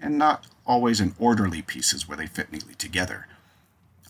and 0.00 0.16
not 0.18 0.46
always 0.66 1.00
in 1.00 1.14
orderly 1.18 1.62
pieces 1.62 2.06
where 2.06 2.16
they 2.16 2.26
fit 2.26 2.52
neatly 2.52 2.74
together. 2.74 3.26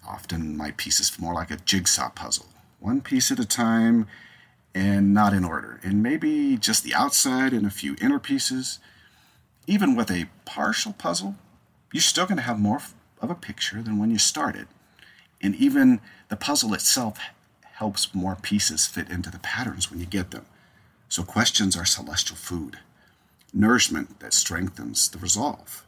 Often 0.07 0.57
my 0.57 0.73
pieces 0.73 1.19
more 1.19 1.35
like 1.35 1.51
a 1.51 1.57
jigsaw 1.57 2.11
puzzle, 2.11 2.49
one 2.83 3.01
piece 3.01 3.31
at 3.31 3.39
a 3.39 3.47
time 3.47 4.07
and 4.75 5.15
not 5.15 5.33
in 5.33 5.45
order, 5.45 5.79
and 5.83 6.03
maybe 6.03 6.57
just 6.57 6.83
the 6.83 6.95
outside 6.95 7.53
and 7.53 7.65
a 7.67 7.71
few 7.71 7.97
inner 8.01 8.19
pieces. 8.19 8.79
Even 9.67 9.95
with 9.95 10.11
a 10.11 10.29
partial 10.45 10.93
puzzle, 10.93 11.37
you're 11.93 12.01
still 12.01 12.27
going 12.27 12.37
to 12.39 12.43
have 12.43 12.59
more 12.59 12.81
of 13.21 13.31
a 13.31 13.35
picture 13.35 13.83
than 13.83 13.99
when 13.99 14.11
you 14.11 14.19
started. 14.19 14.67
And 15.41 15.55
even 15.55 16.01
the 16.29 16.37
puzzle 16.37 16.75
itself 16.75 17.19
helps 17.75 18.15
more 18.15 18.37
pieces 18.37 18.87
fit 18.87 19.09
into 19.09 19.31
the 19.31 19.39
patterns 19.39 19.91
when 19.91 20.01
you 20.01 20.07
get 20.07 20.31
them. 20.31 20.47
So, 21.09 21.23
questions 21.23 21.77
are 21.77 21.85
celestial 21.85 22.37
food, 22.37 22.79
nourishment 23.53 24.21
that 24.21 24.33
strengthens 24.33 25.09
the 25.11 25.19
resolve. 25.19 25.85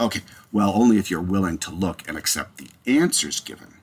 Okay, 0.00 0.22
well, 0.50 0.72
only 0.74 0.96
if 0.96 1.10
you're 1.10 1.20
willing 1.20 1.58
to 1.58 1.70
look 1.70 2.08
and 2.08 2.16
accept 2.16 2.56
the 2.56 2.70
answers 2.86 3.40
given. 3.40 3.79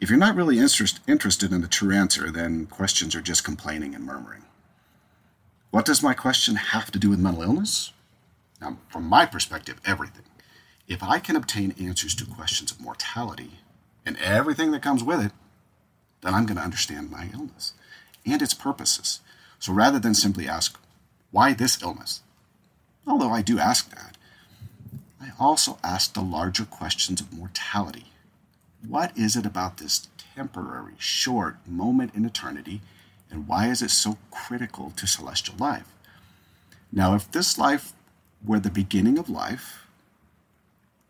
If 0.00 0.10
you're 0.10 0.18
not 0.18 0.36
really 0.36 0.58
interest, 0.58 1.00
interested 1.08 1.52
in 1.52 1.60
the 1.60 1.68
true 1.68 1.92
answer, 1.92 2.30
then 2.30 2.66
questions 2.66 3.14
are 3.16 3.20
just 3.20 3.42
complaining 3.42 3.94
and 3.94 4.04
murmuring. 4.04 4.44
What 5.70 5.84
does 5.84 6.02
my 6.02 6.14
question 6.14 6.56
have 6.56 6.90
to 6.92 6.98
do 6.98 7.10
with 7.10 7.18
mental 7.18 7.42
illness? 7.42 7.92
Now, 8.60 8.78
from 8.88 9.04
my 9.04 9.26
perspective, 9.26 9.80
everything. 9.84 10.24
If 10.86 11.02
I 11.02 11.18
can 11.18 11.36
obtain 11.36 11.74
answers 11.78 12.14
to 12.16 12.24
questions 12.24 12.70
of 12.70 12.80
mortality 12.80 13.58
and 14.06 14.16
everything 14.18 14.70
that 14.70 14.82
comes 14.82 15.02
with 15.02 15.24
it, 15.24 15.32
then 16.22 16.32
I'm 16.32 16.46
going 16.46 16.56
to 16.56 16.64
understand 16.64 17.10
my 17.10 17.28
illness 17.34 17.74
and 18.24 18.40
its 18.40 18.54
purposes. 18.54 19.20
So 19.58 19.72
rather 19.72 19.98
than 19.98 20.14
simply 20.14 20.48
ask, 20.48 20.78
why 21.30 21.52
this 21.52 21.82
illness? 21.82 22.22
Although 23.06 23.30
I 23.30 23.42
do 23.42 23.58
ask 23.58 23.90
that, 23.94 24.16
I 25.20 25.32
also 25.38 25.78
ask 25.82 26.14
the 26.14 26.22
larger 26.22 26.64
questions 26.64 27.20
of 27.20 27.32
mortality. 27.32 28.06
What 28.86 29.16
is 29.16 29.36
it 29.36 29.44
about 29.44 29.78
this 29.78 30.08
temporary, 30.34 30.94
short 30.98 31.56
moment 31.66 32.14
in 32.14 32.24
eternity, 32.24 32.80
and 33.30 33.48
why 33.48 33.68
is 33.68 33.82
it 33.82 33.90
so 33.90 34.18
critical 34.30 34.92
to 34.96 35.06
celestial 35.06 35.56
life? 35.58 35.92
Now, 36.92 37.14
if 37.14 37.30
this 37.30 37.58
life 37.58 37.92
were 38.44 38.60
the 38.60 38.70
beginning 38.70 39.18
of 39.18 39.28
life, 39.28 39.84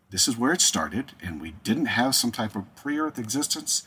this 0.09 0.27
is 0.27 0.37
where 0.37 0.51
it 0.51 0.61
started, 0.61 1.13
and 1.21 1.39
we 1.39 1.51
didn't 1.63 1.85
have 1.85 2.15
some 2.15 2.31
type 2.31 2.55
of 2.55 2.75
pre 2.75 2.99
earth 2.99 3.19
existence, 3.19 3.83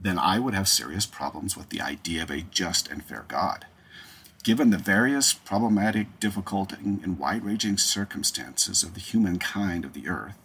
then 0.00 0.18
I 0.18 0.38
would 0.38 0.54
have 0.54 0.68
serious 0.68 1.06
problems 1.06 1.56
with 1.56 1.68
the 1.68 1.80
idea 1.80 2.22
of 2.22 2.30
a 2.30 2.42
just 2.42 2.88
and 2.88 3.04
fair 3.04 3.24
God. 3.26 3.66
Given 4.44 4.70
the 4.70 4.78
various 4.78 5.32
problematic, 5.32 6.18
difficult, 6.18 6.72
and 6.72 7.18
wide 7.18 7.44
ranging 7.44 7.78
circumstances 7.78 8.82
of 8.82 8.94
the 8.94 9.00
humankind 9.00 9.84
of 9.84 9.92
the 9.92 10.08
earth, 10.08 10.36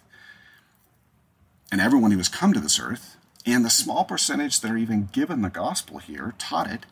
and 1.71 1.81
everyone 1.81 2.11
who 2.11 2.17
has 2.17 2.29
come 2.29 2.53
to 2.53 2.59
this 2.59 2.79
earth, 2.79 3.17
and 3.45 3.63
the 3.63 3.69
small 3.69 4.03
percentage 4.03 4.59
that 4.59 4.71
are 4.71 4.77
even 4.77 5.09
given 5.11 5.41
the 5.41 5.49
gospel 5.49 5.99
here, 5.99 6.33
taught 6.37 6.69
it, 6.69 6.85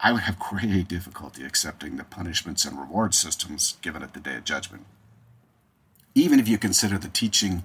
I 0.00 0.12
would 0.12 0.22
have 0.22 0.38
great 0.38 0.88
difficulty 0.88 1.44
accepting 1.44 1.96
the 1.96 2.04
punishments 2.04 2.64
and 2.64 2.78
reward 2.78 3.14
systems 3.14 3.76
given 3.80 4.02
at 4.02 4.12
the 4.12 4.20
day 4.20 4.36
of 4.36 4.44
judgment. 4.44 4.86
Even 6.14 6.38
if 6.38 6.48
you 6.48 6.58
consider 6.58 6.98
the 6.98 7.08
teaching 7.08 7.64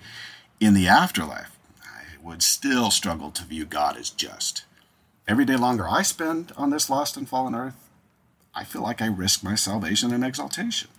in 0.59 0.73
the 0.73 0.87
afterlife, 0.87 1.57
I 1.83 2.23
would 2.23 2.41
still 2.41 2.91
struggle 2.91 3.31
to 3.31 3.43
view 3.43 3.65
God 3.65 3.97
as 3.97 4.09
just. 4.09 4.63
Every 5.27 5.45
day 5.45 5.55
longer 5.55 5.87
I 5.87 6.01
spend 6.01 6.51
on 6.57 6.69
this 6.69 6.89
lost 6.89 7.17
and 7.17 7.27
fallen 7.27 7.55
earth, 7.55 7.89
I 8.55 8.63
feel 8.63 8.81
like 8.81 9.01
I 9.01 9.07
risk 9.07 9.43
my 9.43 9.55
salvation 9.55 10.11
and 10.11 10.23
exaltation. 10.23 10.89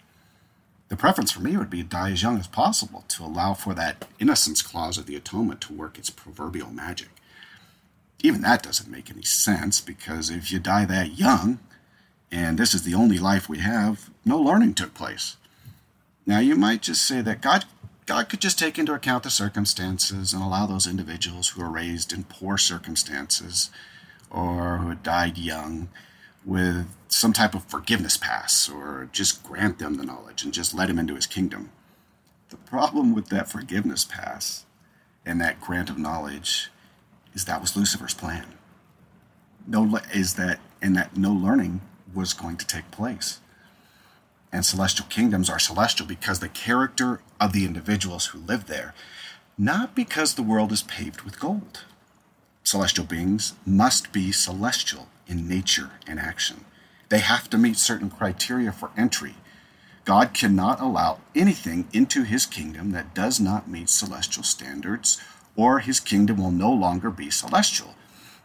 The 0.91 0.97
preference 0.97 1.31
for 1.31 1.41
me 1.41 1.57
would 1.57 1.71
be 1.71 1.85
to 1.85 1.89
die 1.89 2.11
as 2.11 2.23
young 2.23 2.37
as 2.37 2.49
possible 2.49 3.05
to 3.09 3.25
allow 3.25 3.55
for 3.55 3.75
that 3.75 4.07
innocence 4.19 4.61
clause 4.61 4.99
of 4.99 5.07
the 5.07 5.15
atonement 5.15 5.61
to 5.63 5.73
work 5.73 5.97
its 5.97 6.11
proverbial 6.11 6.71
magic. 6.71 7.09
Even 8.25 8.43
that 8.43 8.65
doesn't 8.65 8.91
make 8.91 9.09
any 9.09 9.23
sense 9.23 9.81
because 9.81 10.31
if 10.31 10.51
you 10.51 10.59
die 10.59 10.85
that 10.85 11.17
young, 11.17 11.61
and 12.33 12.59
this 12.59 12.75
is 12.75 12.83
the 12.83 12.95
only 12.95 13.19
life 13.19 13.49
we 13.49 13.59
have, 13.59 14.11
no 14.25 14.37
learning 14.39 14.75
took 14.75 14.93
place. 14.93 15.37
Now, 16.27 16.41
you 16.41 16.57
might 16.57 16.83
just 16.83 17.07
say 17.07 17.21
that 17.23 17.41
God, 17.41 17.67
God 18.07 18.29
could 18.29 18.41
just 18.41 18.59
take 18.59 18.77
into 18.77 18.93
account 18.93 19.23
the 19.23 19.31
circumstances 19.31 20.33
and 20.33 20.43
allow 20.43 20.67
those 20.67 20.89
individuals 20.89 21.51
who 21.51 21.63
are 21.63 21.71
raised 21.71 22.13
in 22.13 22.25
poor 22.25 22.59
circumstances 22.59 23.71
or 24.29 24.79
who 24.79 24.97
died 24.97 25.39
young 25.39 25.89
with 26.45 26.87
some 27.09 27.33
type 27.33 27.55
of 27.55 27.65
forgiveness 27.65 28.17
pass 28.17 28.69
or 28.69 29.09
just 29.13 29.43
grant 29.43 29.79
them 29.79 29.97
the 29.97 30.05
knowledge 30.05 30.43
and 30.43 30.55
just 30.55 30.75
let 30.75 30.89
him 30.89 30.99
into 30.99 31.15
his 31.15 31.27
kingdom. 31.27 31.71
The 32.49 32.57
problem 32.57 33.15
with 33.15 33.29
that 33.29 33.51
forgiveness 33.51 34.05
pass 34.05 34.65
and 35.25 35.41
that 35.41 35.61
grant 35.61 35.91
of 35.91 35.99
knowledge 35.99 36.71
is 37.35 37.45
that 37.45 37.61
was 37.61 37.77
Lucifer's 37.77 38.15
plan. 38.15 38.47
No 39.67 40.01
is 40.13 40.35
that 40.35 40.61
and 40.83 40.97
that 40.97 41.17
no 41.17 41.33
learning 41.33 41.81
was 42.15 42.33
going 42.33 42.57
to 42.57 42.67
take 42.67 42.91
place. 42.91 43.41
And 44.53 44.65
celestial 44.65 45.07
kingdoms 45.09 45.49
are 45.49 45.59
celestial 45.59 46.07
because 46.07 46.41
the 46.41 46.49
character 46.49 47.21
of 47.41 47.53
the 47.53 47.65
individuals 47.65 48.27
who 48.27 48.39
live 48.39 48.67
there, 48.67 48.95
not 49.57 49.95
because 49.95 50.35
the 50.35 50.43
world 50.43 50.73
is 50.73 50.83
paved 50.83 51.23
with 51.23 51.39
gold. 51.39 51.85
Celestial 52.71 53.05
beings 53.05 53.55
must 53.67 54.13
be 54.13 54.31
celestial 54.31 55.09
in 55.27 55.49
nature 55.49 55.91
and 56.07 56.21
action. 56.21 56.65
They 57.09 57.19
have 57.19 57.51
to 57.51 57.59
meet 57.59 57.77
certain 57.77 58.11
criteria 58.11 58.71
for 58.71 58.93
entry. 58.97 59.35
God 60.05 60.33
cannot 60.35 60.81
allow 60.81 61.19
anything 61.35 61.89
into 61.93 62.23
his 62.23 62.47
kingdom 62.47 62.93
that 62.93 63.13
does 63.13 63.41
not 63.41 63.69
meet 63.69 63.89
celestial 63.89 64.45
standards, 64.45 65.21
or 65.57 65.81
his 65.81 65.99
kingdom 65.99 66.37
will 66.37 66.53
no 66.53 66.71
longer 66.71 67.11
be 67.11 67.29
celestial, 67.29 67.97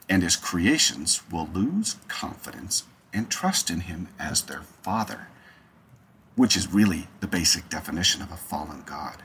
and 0.09 0.23
his 0.23 0.35
creations 0.35 1.21
will 1.31 1.47
lose 1.53 1.97
confidence 2.07 2.85
and 3.13 3.29
trust 3.29 3.69
in 3.69 3.81
him 3.81 4.07
as 4.17 4.41
their 4.41 4.63
father, 4.81 5.27
which 6.35 6.57
is 6.57 6.73
really 6.73 7.09
the 7.19 7.27
basic 7.27 7.69
definition 7.69 8.23
of 8.23 8.31
a 8.31 8.37
fallen 8.37 8.81
God. 8.87 9.21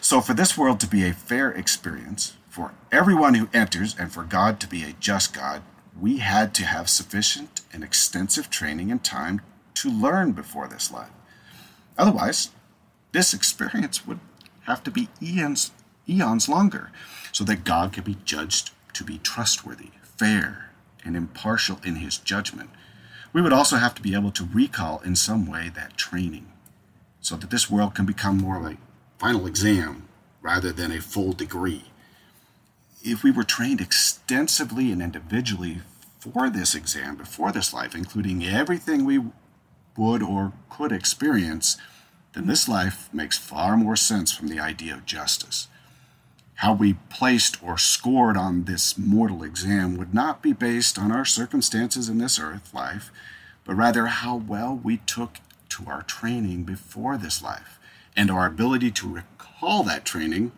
So, 0.00 0.22
for 0.22 0.32
this 0.32 0.56
world 0.56 0.80
to 0.80 0.86
be 0.86 1.04
a 1.04 1.12
fair 1.12 1.50
experience, 1.50 2.32
for 2.52 2.74
everyone 2.92 3.32
who 3.32 3.48
enters, 3.54 3.96
and 3.98 4.12
for 4.12 4.24
God 4.24 4.60
to 4.60 4.66
be 4.66 4.82
a 4.82 4.92
just 5.00 5.32
God, 5.32 5.62
we 5.98 6.18
had 6.18 6.52
to 6.56 6.66
have 6.66 6.90
sufficient 6.90 7.62
and 7.72 7.82
extensive 7.82 8.50
training 8.50 8.90
and 8.90 9.02
time 9.02 9.40
to 9.76 9.88
learn 9.88 10.32
before 10.32 10.68
this 10.68 10.92
life. 10.92 11.08
Otherwise, 11.96 12.50
this 13.12 13.32
experience 13.32 14.06
would 14.06 14.20
have 14.64 14.84
to 14.84 14.90
be 14.90 15.08
eons, 15.22 15.70
eons 16.06 16.46
longer 16.46 16.90
so 17.32 17.42
that 17.44 17.64
God 17.64 17.94
could 17.94 18.04
be 18.04 18.18
judged 18.26 18.72
to 18.92 19.02
be 19.02 19.16
trustworthy, 19.16 19.88
fair, 20.02 20.72
and 21.06 21.16
impartial 21.16 21.80
in 21.82 21.96
his 21.96 22.18
judgment. 22.18 22.68
We 23.32 23.40
would 23.40 23.54
also 23.54 23.76
have 23.76 23.94
to 23.94 24.02
be 24.02 24.14
able 24.14 24.30
to 24.32 24.46
recall 24.52 25.00
in 25.00 25.16
some 25.16 25.46
way 25.46 25.70
that 25.74 25.96
training 25.96 26.52
so 27.18 27.34
that 27.36 27.48
this 27.48 27.70
world 27.70 27.94
can 27.94 28.04
become 28.04 28.36
more 28.36 28.60
like 28.60 28.76
a 28.76 29.18
final 29.18 29.46
exam 29.46 30.06
rather 30.42 30.70
than 30.70 30.92
a 30.92 31.00
full 31.00 31.32
degree 31.32 31.84
if 33.04 33.22
we 33.22 33.30
were 33.30 33.44
trained 33.44 33.80
extensively 33.80 34.92
and 34.92 35.02
individually 35.02 35.80
for 36.18 36.48
this 36.48 36.74
exam, 36.74 37.16
before 37.16 37.50
this 37.50 37.74
life, 37.74 37.94
including 37.94 38.44
everything 38.44 39.04
we 39.04 39.20
would 39.96 40.22
or 40.22 40.52
could 40.70 40.92
experience, 40.92 41.76
then 42.34 42.46
this 42.46 42.68
life 42.68 43.12
makes 43.12 43.36
far 43.36 43.76
more 43.76 43.96
sense 43.96 44.32
from 44.32 44.48
the 44.48 44.60
idea 44.60 44.94
of 44.94 45.04
justice. 45.04 45.68
How 46.56 46.72
we 46.74 46.94
placed 47.10 47.62
or 47.62 47.76
scored 47.76 48.36
on 48.36 48.64
this 48.64 48.96
mortal 48.96 49.42
exam 49.42 49.96
would 49.96 50.14
not 50.14 50.42
be 50.42 50.52
based 50.52 50.98
on 50.98 51.10
our 51.10 51.24
circumstances 51.24 52.08
in 52.08 52.18
this 52.18 52.38
earth 52.38 52.72
life, 52.72 53.10
but 53.64 53.74
rather 53.74 54.06
how 54.06 54.36
well 54.36 54.80
we 54.82 54.98
took 54.98 55.38
to 55.70 55.84
our 55.88 56.02
training 56.02 56.62
before 56.62 57.16
this 57.16 57.42
life 57.42 57.78
and 58.16 58.30
our 58.30 58.46
ability 58.46 58.90
to 58.92 59.08
recall 59.12 59.82
that 59.82 60.04
training 60.04 60.52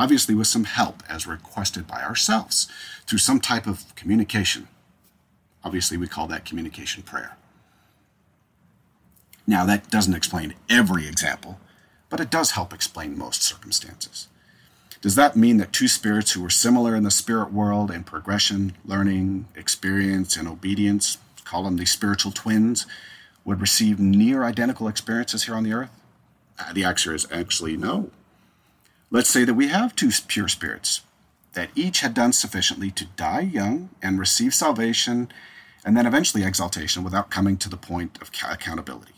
obviously 0.00 0.34
with 0.34 0.46
some 0.46 0.64
help 0.64 1.02
as 1.10 1.26
requested 1.26 1.86
by 1.86 2.02
ourselves 2.02 2.66
through 3.06 3.18
some 3.18 3.38
type 3.38 3.66
of 3.66 3.94
communication. 3.96 4.66
Obviously, 5.62 5.98
we 5.98 6.08
call 6.08 6.26
that 6.26 6.46
communication 6.46 7.02
prayer. 7.02 7.36
Now, 9.46 9.66
that 9.66 9.90
doesn't 9.90 10.14
explain 10.14 10.54
every 10.70 11.06
example, 11.06 11.60
but 12.08 12.18
it 12.18 12.30
does 12.30 12.52
help 12.52 12.72
explain 12.72 13.18
most 13.18 13.42
circumstances. 13.42 14.28
Does 15.02 15.16
that 15.16 15.36
mean 15.36 15.58
that 15.58 15.72
two 15.72 15.88
spirits 15.88 16.32
who 16.32 16.42
were 16.42 16.50
similar 16.50 16.96
in 16.96 17.02
the 17.02 17.10
spirit 17.10 17.52
world 17.52 17.90
in 17.90 18.04
progression, 18.04 18.72
learning, 18.86 19.48
experience, 19.54 20.34
and 20.34 20.48
obedience, 20.48 21.18
call 21.44 21.64
them 21.64 21.76
the 21.76 21.84
spiritual 21.84 22.32
twins, 22.32 22.86
would 23.44 23.60
receive 23.60 24.00
near 24.00 24.44
identical 24.44 24.88
experiences 24.88 25.44
here 25.44 25.54
on 25.54 25.64
the 25.64 25.74
earth? 25.74 25.90
Uh, 26.58 26.72
the 26.72 26.84
answer 26.84 27.14
is 27.14 27.26
actually 27.30 27.76
no. 27.76 28.10
Let's 29.12 29.28
say 29.30 29.44
that 29.44 29.54
we 29.54 29.68
have 29.68 29.96
two 29.96 30.10
pure 30.28 30.46
spirits, 30.46 31.00
that 31.54 31.70
each 31.74 32.00
had 32.00 32.14
done 32.14 32.32
sufficiently 32.32 32.92
to 32.92 33.06
die 33.16 33.40
young 33.40 33.90
and 34.00 34.20
receive 34.20 34.54
salvation 34.54 35.32
and 35.84 35.96
then 35.96 36.06
eventually 36.06 36.44
exaltation 36.44 37.02
without 37.02 37.30
coming 37.30 37.56
to 37.56 37.68
the 37.68 37.76
point 37.76 38.18
of 38.22 38.30
accountability. 38.48 39.14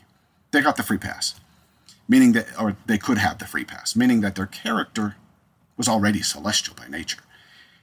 They 0.50 0.62
got 0.62 0.76
the 0.76 0.82
free 0.82 0.96
pass, 0.96 1.34
meaning 2.08 2.32
that, 2.32 2.58
or 2.58 2.76
they 2.87 2.96
could 2.96 3.18
have 3.18 3.38
the 3.38 3.46
free 3.46 3.64
pass, 3.66 3.94
meaning 3.94 4.22
that 4.22 4.34
their 4.34 4.46
character 4.46 5.16
was 5.76 5.88
already 5.88 6.22
celestial 6.22 6.75
by 6.75 6.88
nature. 6.88 7.20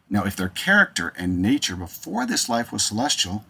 Now, 0.10 0.25
if 0.25 0.36
their 0.36 0.50
character 0.50 1.13
and 1.16 1.42
nature 1.42 1.75
before 1.75 2.25
this 2.25 2.50
life 2.50 2.72
was 2.72 2.84
celestial, 2.84 3.46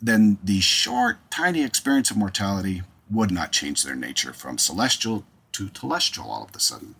then 0.00 0.38
the 0.44 0.60
short, 0.60 1.18
tiny 1.28 1.64
experience 1.64 2.10
of 2.12 2.16
mortality 2.16 2.82
would 3.10 3.32
not 3.32 3.50
change 3.50 3.82
their 3.82 3.96
nature 3.96 4.32
from 4.32 4.58
celestial 4.58 5.24
to 5.52 5.66
telestial 5.68 6.26
all 6.26 6.44
of 6.44 6.54
a 6.54 6.60
sudden. 6.60 6.94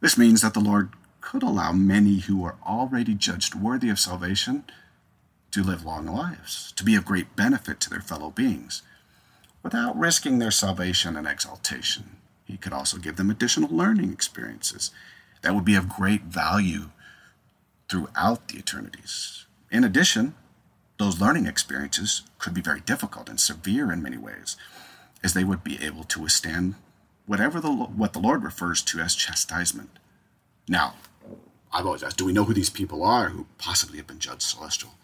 This 0.00 0.16
means 0.18 0.42
that 0.42 0.54
the 0.54 0.60
Lord 0.60 0.90
could 1.20 1.42
allow 1.42 1.72
many 1.72 2.20
who 2.20 2.44
are 2.44 2.56
already 2.66 3.14
judged 3.14 3.54
worthy 3.54 3.88
of 3.88 3.98
salvation 3.98 4.64
to 5.50 5.62
live 5.62 5.84
long 5.84 6.06
lives, 6.06 6.72
to 6.76 6.84
be 6.84 6.94
of 6.94 7.04
great 7.04 7.34
benefit 7.34 7.80
to 7.80 7.90
their 7.90 8.00
fellow 8.00 8.30
beings, 8.30 8.82
without 9.62 9.98
risking 9.98 10.38
their 10.38 10.50
salvation 10.50 11.16
and 11.16 11.26
exaltation. 11.26 12.16
He 12.44 12.56
could 12.56 12.72
also 12.72 12.98
give 12.98 13.16
them 13.16 13.30
additional 13.30 13.74
learning 13.74 14.12
experiences 14.12 14.90
that 15.42 15.54
would 15.54 15.64
be 15.64 15.74
of 15.74 15.88
great 15.88 16.22
value 16.22 16.90
throughout 17.88 18.48
the 18.48 18.58
eternities. 18.58 19.46
In 19.70 19.84
addition, 19.84 20.34
those 20.98 21.20
learning 21.20 21.46
experiences 21.46 22.22
could 22.38 22.54
be 22.54 22.60
very 22.60 22.80
difficult 22.80 23.28
and 23.28 23.38
severe 23.38 23.92
in 23.92 24.02
many 24.02 24.16
ways, 24.16 24.56
as 25.22 25.34
they 25.34 25.44
would 25.44 25.64
be 25.64 25.82
able 25.82 26.04
to 26.04 26.22
withstand 26.22 26.74
whatever 27.28 27.60
the 27.60 27.70
what 27.70 28.14
the 28.14 28.18
Lord 28.18 28.42
refers 28.42 28.82
to 28.82 28.98
as 28.98 29.14
chastisement. 29.14 29.90
Now, 30.66 30.94
I've 31.72 31.86
always 31.86 32.02
asked, 32.02 32.16
do 32.16 32.24
we 32.24 32.32
know 32.32 32.44
who 32.44 32.54
these 32.54 32.70
people 32.70 33.04
are 33.04 33.28
who 33.28 33.46
possibly 33.58 33.98
have 33.98 34.06
been 34.06 34.18
judged 34.18 34.42
celestial? 34.42 34.94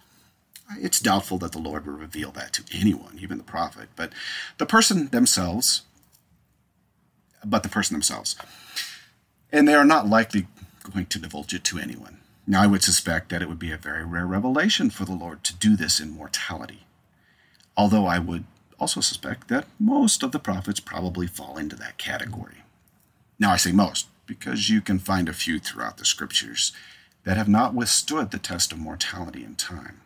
It's 0.79 0.99
doubtful 0.99 1.39
that 1.39 1.53
the 1.53 1.59
Lord 1.59 1.87
will 1.87 1.95
reveal 1.95 2.31
that 2.33 2.55
to 2.55 2.65
anyone, 2.73 3.19
even 3.21 3.37
the 3.37 3.45
prophet, 3.45 3.91
but 3.95 4.13
the 4.57 4.65
person 4.65 5.09
themselves, 5.09 5.83
but 7.45 7.63
the 7.63 7.69
person 7.69 7.95
themselves. 7.95 8.35
And 9.53 9.69
they 9.69 9.75
are 9.75 9.85
not 9.85 10.09
likely 10.09 10.47
going 10.91 11.07
to 11.07 11.19
divulge 11.19 11.53
it 11.53 11.65
to 11.65 11.79
anyone. 11.79 12.19
Now, 12.47 12.63
I 12.63 12.67
would 12.67 12.83
suspect 12.83 13.29
that 13.29 13.43
it 13.43 13.49
would 13.49 13.59
be 13.59 13.73
a 13.73 13.77
very 13.77 14.05
rare 14.05 14.27
revelation 14.27 14.89
for 14.89 15.05
the 15.05 15.13
Lord 15.13 15.45
to 15.45 15.55
do 15.55 15.77
this 15.77 16.01
in 16.01 16.11
mortality. 16.11 16.87
Although 17.77 18.07
I 18.07 18.19
would 18.19 18.45
also 18.79 19.01
suspect 19.01 19.49
that 19.49 19.67
most 19.79 20.23
of 20.23 20.33
the 20.33 20.39
prophets 20.39 20.81
probably 20.81 21.27
fall 21.27 21.57
into 21.57 21.77
that 21.77 21.99
category. 21.99 22.63
Now, 23.39 23.53
I 23.53 23.57
say 23.57 23.73
most 23.73 24.09
because 24.27 24.71
you 24.71 24.81
can 24.81 24.99
find 24.99 25.29
a 25.29 25.35
few 25.35 25.59
throughout 25.59 25.99
the 25.99 26.05
scriptures 26.05 26.73
that 27.25 27.37
have 27.37 27.49
not 27.49 27.75
withstood 27.75 28.31
the 28.31 28.39
test 28.39 28.73
of 28.73 28.79
mortality 28.79 29.45
in 29.45 29.55
time. 29.57 30.01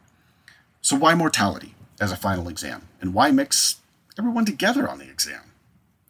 So, 0.80 0.96
why 0.96 1.14
mortality 1.14 1.74
as 2.00 2.12
a 2.12 2.16
final 2.16 2.48
exam? 2.48 2.88
And 3.00 3.14
why 3.14 3.30
mix 3.30 3.80
everyone 4.18 4.44
together 4.44 4.88
on 4.88 4.98
the 4.98 5.08
exam? 5.08 5.52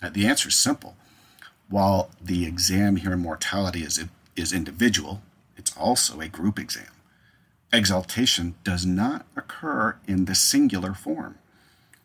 Uh, 0.02 0.10
the 0.10 0.26
answer 0.26 0.48
is 0.48 0.54
simple. 0.54 0.96
While 1.68 2.10
the 2.20 2.46
exam 2.46 2.96
here 2.96 3.12
in 3.12 3.20
mortality 3.20 3.82
is, 3.82 4.02
is 4.36 4.52
individual, 4.52 5.22
it's 5.56 5.76
also 5.76 6.20
a 6.20 6.28
group 6.28 6.58
exam. 6.58 6.92
Exaltation 7.72 8.54
does 8.64 8.86
not 8.86 9.26
occur 9.36 9.96
in 10.06 10.24
the 10.24 10.34
singular 10.34 10.94
form. 10.94 11.36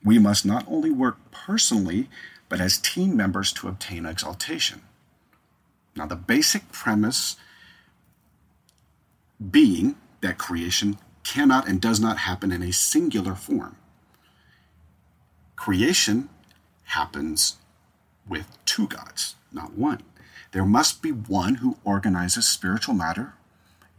We 0.03 0.19
must 0.19 0.45
not 0.45 0.65
only 0.67 0.91
work 0.91 1.17
personally, 1.31 2.09
but 2.49 2.59
as 2.59 2.77
team 2.77 3.15
members 3.15 3.51
to 3.53 3.67
obtain 3.67 4.05
exaltation. 4.05 4.81
Now, 5.95 6.05
the 6.05 6.15
basic 6.15 6.71
premise 6.71 7.35
being 9.51 9.95
that 10.21 10.37
creation 10.37 10.97
cannot 11.23 11.67
and 11.67 11.81
does 11.81 11.99
not 11.99 12.19
happen 12.19 12.51
in 12.51 12.61
a 12.61 12.73
singular 12.73 13.35
form. 13.35 13.75
Creation 15.55 16.29
happens 16.85 17.57
with 18.27 18.57
two 18.65 18.87
gods, 18.87 19.35
not 19.51 19.73
one. 19.73 20.03
There 20.51 20.65
must 20.65 21.01
be 21.01 21.11
one 21.11 21.55
who 21.55 21.77
organizes 21.83 22.47
spiritual 22.47 22.93
matter 22.93 23.33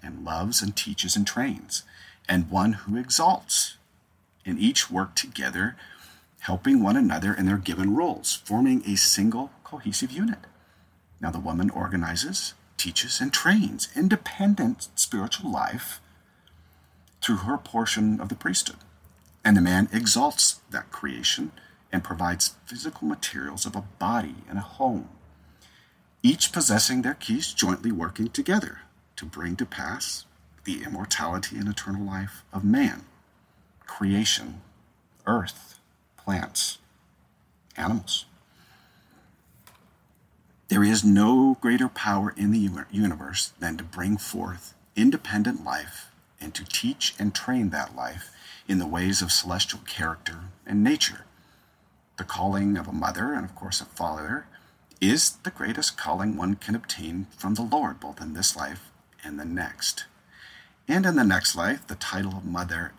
and 0.02 0.24
loves 0.24 0.62
and 0.62 0.76
teaches 0.76 1.16
and 1.16 1.26
trains, 1.26 1.82
and 2.28 2.50
one 2.50 2.74
who 2.74 2.96
exalts. 2.96 3.76
And 4.46 4.58
each 4.58 4.90
work 4.90 5.14
together, 5.14 5.76
helping 6.44 6.82
one 6.82 6.94
another 6.94 7.32
in 7.32 7.46
their 7.46 7.56
given 7.56 7.94
roles, 7.94 8.34
forming 8.44 8.82
a 8.86 8.94
single 8.96 9.50
cohesive 9.64 10.12
unit. 10.12 10.40
Now, 11.18 11.30
the 11.30 11.40
woman 11.40 11.70
organizes, 11.70 12.52
teaches, 12.76 13.18
and 13.18 13.32
trains 13.32 13.88
independent 13.96 14.88
spiritual 14.94 15.50
life 15.50 16.02
through 17.22 17.38
her 17.38 17.56
portion 17.56 18.20
of 18.20 18.28
the 18.28 18.34
priesthood. 18.34 18.76
And 19.42 19.56
the 19.56 19.62
man 19.62 19.88
exalts 19.90 20.60
that 20.68 20.90
creation 20.90 21.52
and 21.90 22.04
provides 22.04 22.56
physical 22.66 23.08
materials 23.08 23.64
of 23.64 23.74
a 23.74 23.84
body 23.98 24.34
and 24.46 24.58
a 24.58 24.68
home, 24.78 25.08
each 26.22 26.52
possessing 26.52 27.00
their 27.00 27.14
keys 27.14 27.54
jointly 27.54 27.90
working 27.90 28.28
together 28.28 28.80
to 29.16 29.24
bring 29.24 29.56
to 29.56 29.64
pass 29.64 30.26
the 30.64 30.82
immortality 30.82 31.56
and 31.56 31.68
eternal 31.68 32.04
life 32.04 32.44
of 32.52 32.64
man, 32.64 33.06
creation, 33.86 34.60
earth, 35.26 35.74
plants, 36.24 36.78
animals. 37.76 38.24
There 40.68 40.82
is 40.82 41.04
no 41.04 41.58
greater 41.60 41.88
power 41.88 42.34
in 42.36 42.50
the 42.50 42.70
universe 42.90 43.52
than 43.60 43.76
to 43.76 43.84
bring 43.84 44.16
forth 44.16 44.74
independent 44.96 45.64
life 45.64 46.10
and 46.40 46.54
to 46.54 46.64
teach 46.64 47.14
and 47.18 47.34
train 47.34 47.70
that 47.70 47.94
life 47.94 48.30
in 48.66 48.78
the 48.78 48.86
ways 48.86 49.20
of 49.22 49.30
celestial 49.30 49.80
character 49.86 50.40
and 50.66 50.82
nature. 50.82 51.24
The 52.16 52.24
calling 52.24 52.76
of 52.76 52.88
a 52.88 52.92
mother 52.92 53.34
and, 53.34 53.44
of 53.44 53.54
course, 53.54 53.80
a 53.80 53.84
father 53.84 54.46
is 55.00 55.32
the 55.42 55.50
greatest 55.50 55.98
calling 55.98 56.36
one 56.36 56.54
can 56.54 56.74
obtain 56.74 57.26
from 57.36 57.54
the 57.54 57.62
Lord, 57.62 58.00
both 58.00 58.20
in 58.20 58.34
this 58.34 58.56
life 58.56 58.90
and 59.22 59.38
the 59.38 59.44
next. 59.44 60.04
And 60.88 61.04
in 61.04 61.16
the 61.16 61.24
next 61.24 61.56
life, 61.56 61.86
the 61.86 61.94
title 61.94 62.36
of 62.38 62.44
mother 62.44 62.92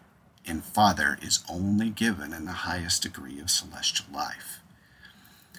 and 0.47 0.63
father 0.63 1.17
is 1.21 1.43
only 1.49 1.89
given 1.89 2.34
in 2.34 2.45
the 2.45 2.51
highest 2.51 3.03
degree 3.03 3.39
of 3.39 3.49
celestial 3.49 4.05
life. 4.13 4.60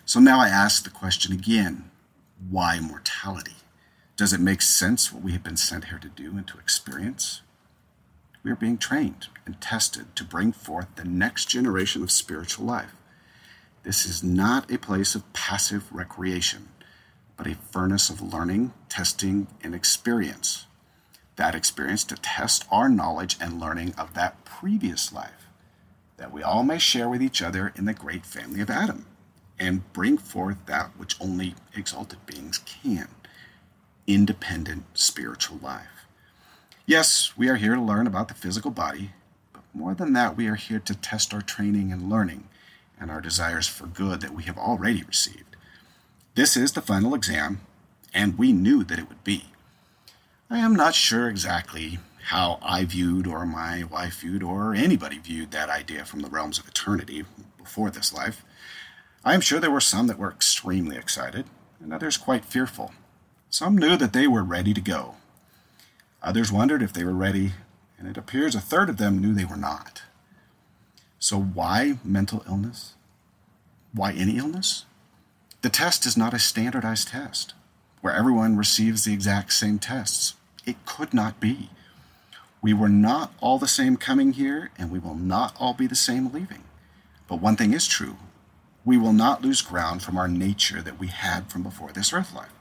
So 0.05 0.20
now 0.20 0.40
I 0.40 0.49
ask 0.49 0.85
the 0.85 0.90
question 0.90 1.33
again 1.33 1.90
why 2.51 2.81
mortality? 2.81 3.57
Does 4.16 4.33
it 4.33 4.40
make 4.40 4.62
sense 4.62 5.12
what 5.12 5.22
we 5.22 5.33
have 5.33 5.42
been 5.42 5.57
sent 5.57 5.87
here 5.87 5.99
to 5.99 6.09
do 6.09 6.31
and 6.37 6.46
to 6.49 6.59
experience? 6.59 7.42
We 8.42 8.51
are 8.51 8.57
being 8.57 8.79
trained 8.79 9.29
and 9.44 9.61
tested 9.61 10.14
to 10.16 10.25
bring 10.25 10.53
forth 10.53 10.87
the 10.94 11.05
next 11.05 11.46
generation 11.46 12.03
of 12.03 12.11
spiritual 12.11 12.64
life. 12.64 12.94
This 13.83 14.07
is 14.07 14.22
not 14.22 14.70
a 14.70 14.79
place 14.79 15.14
of 15.14 15.33
passive 15.33 15.92
recreation, 15.92 16.68
but 17.37 17.46
a 17.46 17.57
furnace 17.72 18.09
of 18.09 18.22
learning, 18.22 18.72
testing, 18.88 19.49
and 19.62 19.75
experience. 19.75 20.65
That 21.37 21.55
experience 21.55 22.05
to 22.05 22.16
test 22.16 22.64
our 22.70 22.88
knowledge 22.88 23.37
and 23.40 23.61
learning 23.61 23.94
of 23.96 24.14
that 24.14 24.44
previous 24.44 25.12
life, 25.12 25.46
that 26.16 26.33
we 26.33 26.42
all 26.42 26.62
may 26.62 26.79
share 26.79 27.09
with 27.09 27.22
each 27.22 27.42
other 27.42 27.72
in 27.77 27.85
the 27.85 27.92
great 27.94 28.25
family 28.25 28.61
of 28.61 28.70
Adam 28.70 29.07
and 29.59 29.92
bring 29.92 30.18
forth 30.18 30.59
that 30.66 30.90
which 30.96 31.16
only 31.20 31.55
exalted 31.75 32.25
beings 32.27 32.59
can 32.59 33.09
independent 34.07 34.85
spiritual 34.94 35.59
life. 35.62 36.07
Yes, 36.87 37.37
we 37.37 37.49
are 37.49 37.57
here 37.57 37.75
to 37.75 37.81
learn 37.81 38.07
about 38.07 38.29
the 38.29 38.35
physical 38.35 38.70
body, 38.70 39.11
but 39.53 39.62
more 39.75 39.94
than 39.94 40.12
that, 40.12 40.37
we 40.37 40.46
are 40.46 40.55
here 40.55 40.79
to 40.79 40.94
test 40.94 41.35
our 41.35 41.42
training 41.42 41.92
and 41.92 42.09
learning 42.09 42.49
and 42.99 43.11
our 43.11 43.20
desires 43.20 43.66
for 43.66 43.87
good 43.87 44.20
that 44.20 44.35
we 44.35 44.44
have 44.44 44.57
already 44.57 45.03
received. 45.03 45.57
This 46.35 46.57
is 46.57 46.72
the 46.72 46.81
final 46.81 47.14
exam, 47.14 47.61
and 48.14 48.38
we 48.38 48.53
knew 48.53 48.85
that 48.85 48.99
it 48.99 49.09
would 49.09 49.25
be. 49.25 49.46
I 50.48 50.59
am 50.59 50.76
not 50.76 50.94
sure 50.94 51.28
exactly 51.28 51.98
how 52.26 52.61
I 52.62 52.85
viewed, 52.85 53.26
or 53.26 53.44
my 53.44 53.82
wife 53.82 54.20
viewed, 54.20 54.44
or 54.44 54.74
anybody 54.74 55.18
viewed 55.18 55.50
that 55.50 55.68
idea 55.68 56.04
from 56.04 56.20
the 56.20 56.28
realms 56.28 56.59
of 56.59 56.68
eternity 56.68 57.24
before 57.59 57.90
this 57.90 58.12
life. 58.12 58.44
I 59.24 59.35
am 59.35 59.40
sure 59.40 59.59
there 59.59 59.72
were 59.72 59.80
some 59.80 60.06
that 60.06 60.18
were 60.18 60.30
extremely 60.30 60.96
excited, 60.96 61.46
and 61.80 61.92
others 61.92 62.16
quite 62.16 62.44
fearful. 62.44 62.92
Some 63.50 63.76
knew 63.76 63.96
that 63.96 64.12
they 64.12 64.28
were 64.28 64.44
ready 64.44 64.72
to 64.72 64.80
go. 64.80 65.16
Others 66.22 66.52
wondered 66.52 66.82
if 66.82 66.92
they 66.92 67.02
were 67.02 67.12
ready, 67.12 67.52
and 67.98 68.06
it 68.06 68.16
appears 68.16 68.54
a 68.54 68.61
third 68.61 68.88
of 68.88 68.98
them 68.98 69.18
knew 69.18 69.35
they 69.35 69.44
were 69.44 69.56
not. 69.56 70.02
So, 71.18 71.40
why 71.40 71.98
mental 72.04 72.44
illness? 72.46 72.94
Why 73.92 74.12
any 74.12 74.38
illness? 74.38 74.85
The 75.62 75.70
test 75.70 76.06
is 76.06 76.16
not 76.16 76.35
a 76.35 76.38
standardized 76.38 77.09
test 77.09 77.54
where 78.07 78.14
everyone 78.14 78.57
receives 78.57 79.03
the 79.03 79.12
exact 79.12 79.53
same 79.53 79.81
tests. 79.81 80.35
It 80.64 80.77
could 80.87 81.12
not 81.12 81.40
be. 81.40 81.71
We 82.62 82.73
were 82.73 82.88
not 82.88 83.35
all 83.40 83.59
the 83.59 83.66
same 83.66 83.97
coming 83.97 84.35
here, 84.35 84.71
and 84.79 84.92
we 84.92 85.01
will 85.01 85.16
not 85.16 85.57
all 85.59 85.75
be 85.75 85.88
the 85.88 85.97
same 85.97 86.33
leaving. 86.33 86.62
But 87.27 87.40
one 87.40 87.57
thing 87.57 87.75
is 87.75 87.88
true 87.88 88.16
we 88.85 88.97
will 88.97 89.12
not 89.12 89.42
lose 89.42 89.61
ground 89.61 90.05
from 90.05 90.16
our 90.16 90.29
nature 90.29 90.81
that 90.83 91.01
we 91.01 91.09
had 91.09 91.51
from 91.51 91.64
before 91.64 91.90
this 91.90 92.12
earth 92.12 92.33
life. 92.33 92.53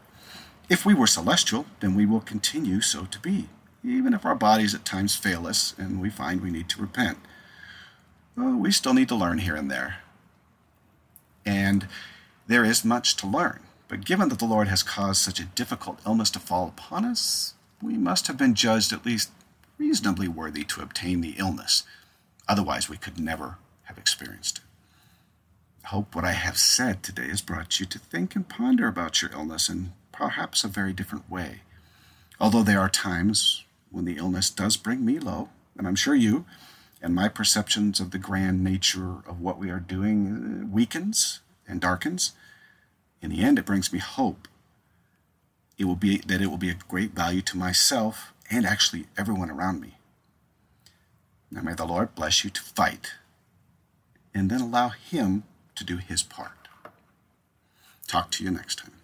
If 0.67 0.83
we 0.83 0.95
were 0.95 1.05
celestial, 1.05 1.67
then 1.79 1.93
we 1.93 2.07
will 2.07 2.21
continue 2.21 2.81
so 2.81 3.05
to 3.05 3.19
be, 3.19 3.47
even 3.83 4.15
if 4.15 4.25
our 4.25 4.33
bodies 4.33 4.73
at 4.73 4.83
times 4.83 5.15
fail 5.15 5.45
us 5.45 5.75
and 5.77 6.01
we 6.01 6.09
find 6.09 6.41
we 6.41 6.49
need 6.49 6.69
to 6.69 6.81
repent. 6.81 7.19
Well, 8.35 8.55
we 8.55 8.71
still 8.71 8.95
need 8.95 9.09
to 9.09 9.15
learn 9.15 9.37
here 9.37 9.55
and 9.55 9.69
there. 9.69 9.97
And 11.45 11.87
there 12.47 12.65
is 12.65 12.83
much 12.83 13.15
to 13.17 13.27
learn. 13.27 13.59
But 13.87 14.05
given 14.05 14.29
that 14.29 14.39
the 14.39 14.45
Lord 14.45 14.67
has 14.67 14.83
caused 14.83 15.21
such 15.21 15.39
a 15.39 15.45
difficult 15.45 15.99
illness 16.05 16.31
to 16.31 16.39
fall 16.39 16.67
upon 16.67 17.05
us, 17.05 17.53
we 17.81 17.97
must 17.97 18.27
have 18.27 18.37
been 18.37 18.55
judged 18.55 18.91
at 18.91 19.05
least 19.05 19.31
reasonably 19.77 20.27
worthy 20.27 20.63
to 20.63 20.81
obtain 20.81 21.21
the 21.21 21.35
illness. 21.37 21.83
Otherwise, 22.47 22.89
we 22.89 22.97
could 22.97 23.19
never 23.19 23.57
have 23.83 23.97
experienced 23.97 24.59
it. 24.59 24.63
I 25.83 25.89
hope 25.89 26.15
what 26.15 26.25
I 26.25 26.31
have 26.31 26.57
said 26.57 27.03
today 27.03 27.27
has 27.27 27.41
brought 27.41 27.79
you 27.79 27.85
to 27.85 27.99
think 27.99 28.35
and 28.35 28.49
ponder 28.49 28.87
about 28.87 29.21
your 29.21 29.31
illness 29.31 29.69
in 29.69 29.93
perhaps 30.11 30.63
a 30.63 30.67
very 30.67 30.93
different 30.93 31.29
way. 31.29 31.61
Although 32.39 32.63
there 32.63 32.79
are 32.79 32.89
times 32.89 33.65
when 33.91 34.05
the 34.05 34.17
illness 34.17 34.49
does 34.49 34.77
bring 34.77 35.05
me 35.05 35.19
low, 35.19 35.49
and 35.77 35.87
I'm 35.87 35.95
sure 35.95 36.15
you, 36.15 36.45
and 37.01 37.13
my 37.13 37.27
perceptions 37.27 37.99
of 37.99 38.11
the 38.11 38.17
grand 38.17 38.63
nature 38.63 39.17
of 39.27 39.39
what 39.39 39.59
we 39.59 39.69
are 39.69 39.79
doing 39.79 40.71
weakens 40.71 41.41
and 41.67 41.79
darkens, 41.79 42.31
in 43.25 43.31
the 43.31 43.43
end 43.43 43.57
it 43.57 43.65
brings 43.65 43.91
me 43.91 43.97
hope. 43.97 44.47
It 45.79 45.85
will 45.85 45.95
be 45.95 46.17
that 46.27 46.41
it 46.41 46.47
will 46.47 46.57
be 46.57 46.69
a 46.69 46.77
great 46.87 47.15
value 47.15 47.41
to 47.41 47.57
myself 47.57 48.31
and 48.51 48.67
actually 48.67 49.07
everyone 49.17 49.49
around 49.49 49.81
me. 49.81 49.95
Now 51.49 51.61
may 51.61 51.73
the 51.73 51.85
Lord 51.87 52.13
bless 52.13 52.43
you 52.43 52.51
to 52.51 52.61
fight 52.61 53.13
and 54.33 54.51
then 54.51 54.61
allow 54.61 54.89
him 54.89 55.43
to 55.73 55.83
do 55.83 55.97
his 55.97 56.21
part. 56.21 56.67
Talk 58.05 58.29
to 58.31 58.43
you 58.43 58.51
next 58.51 58.77
time. 58.77 58.94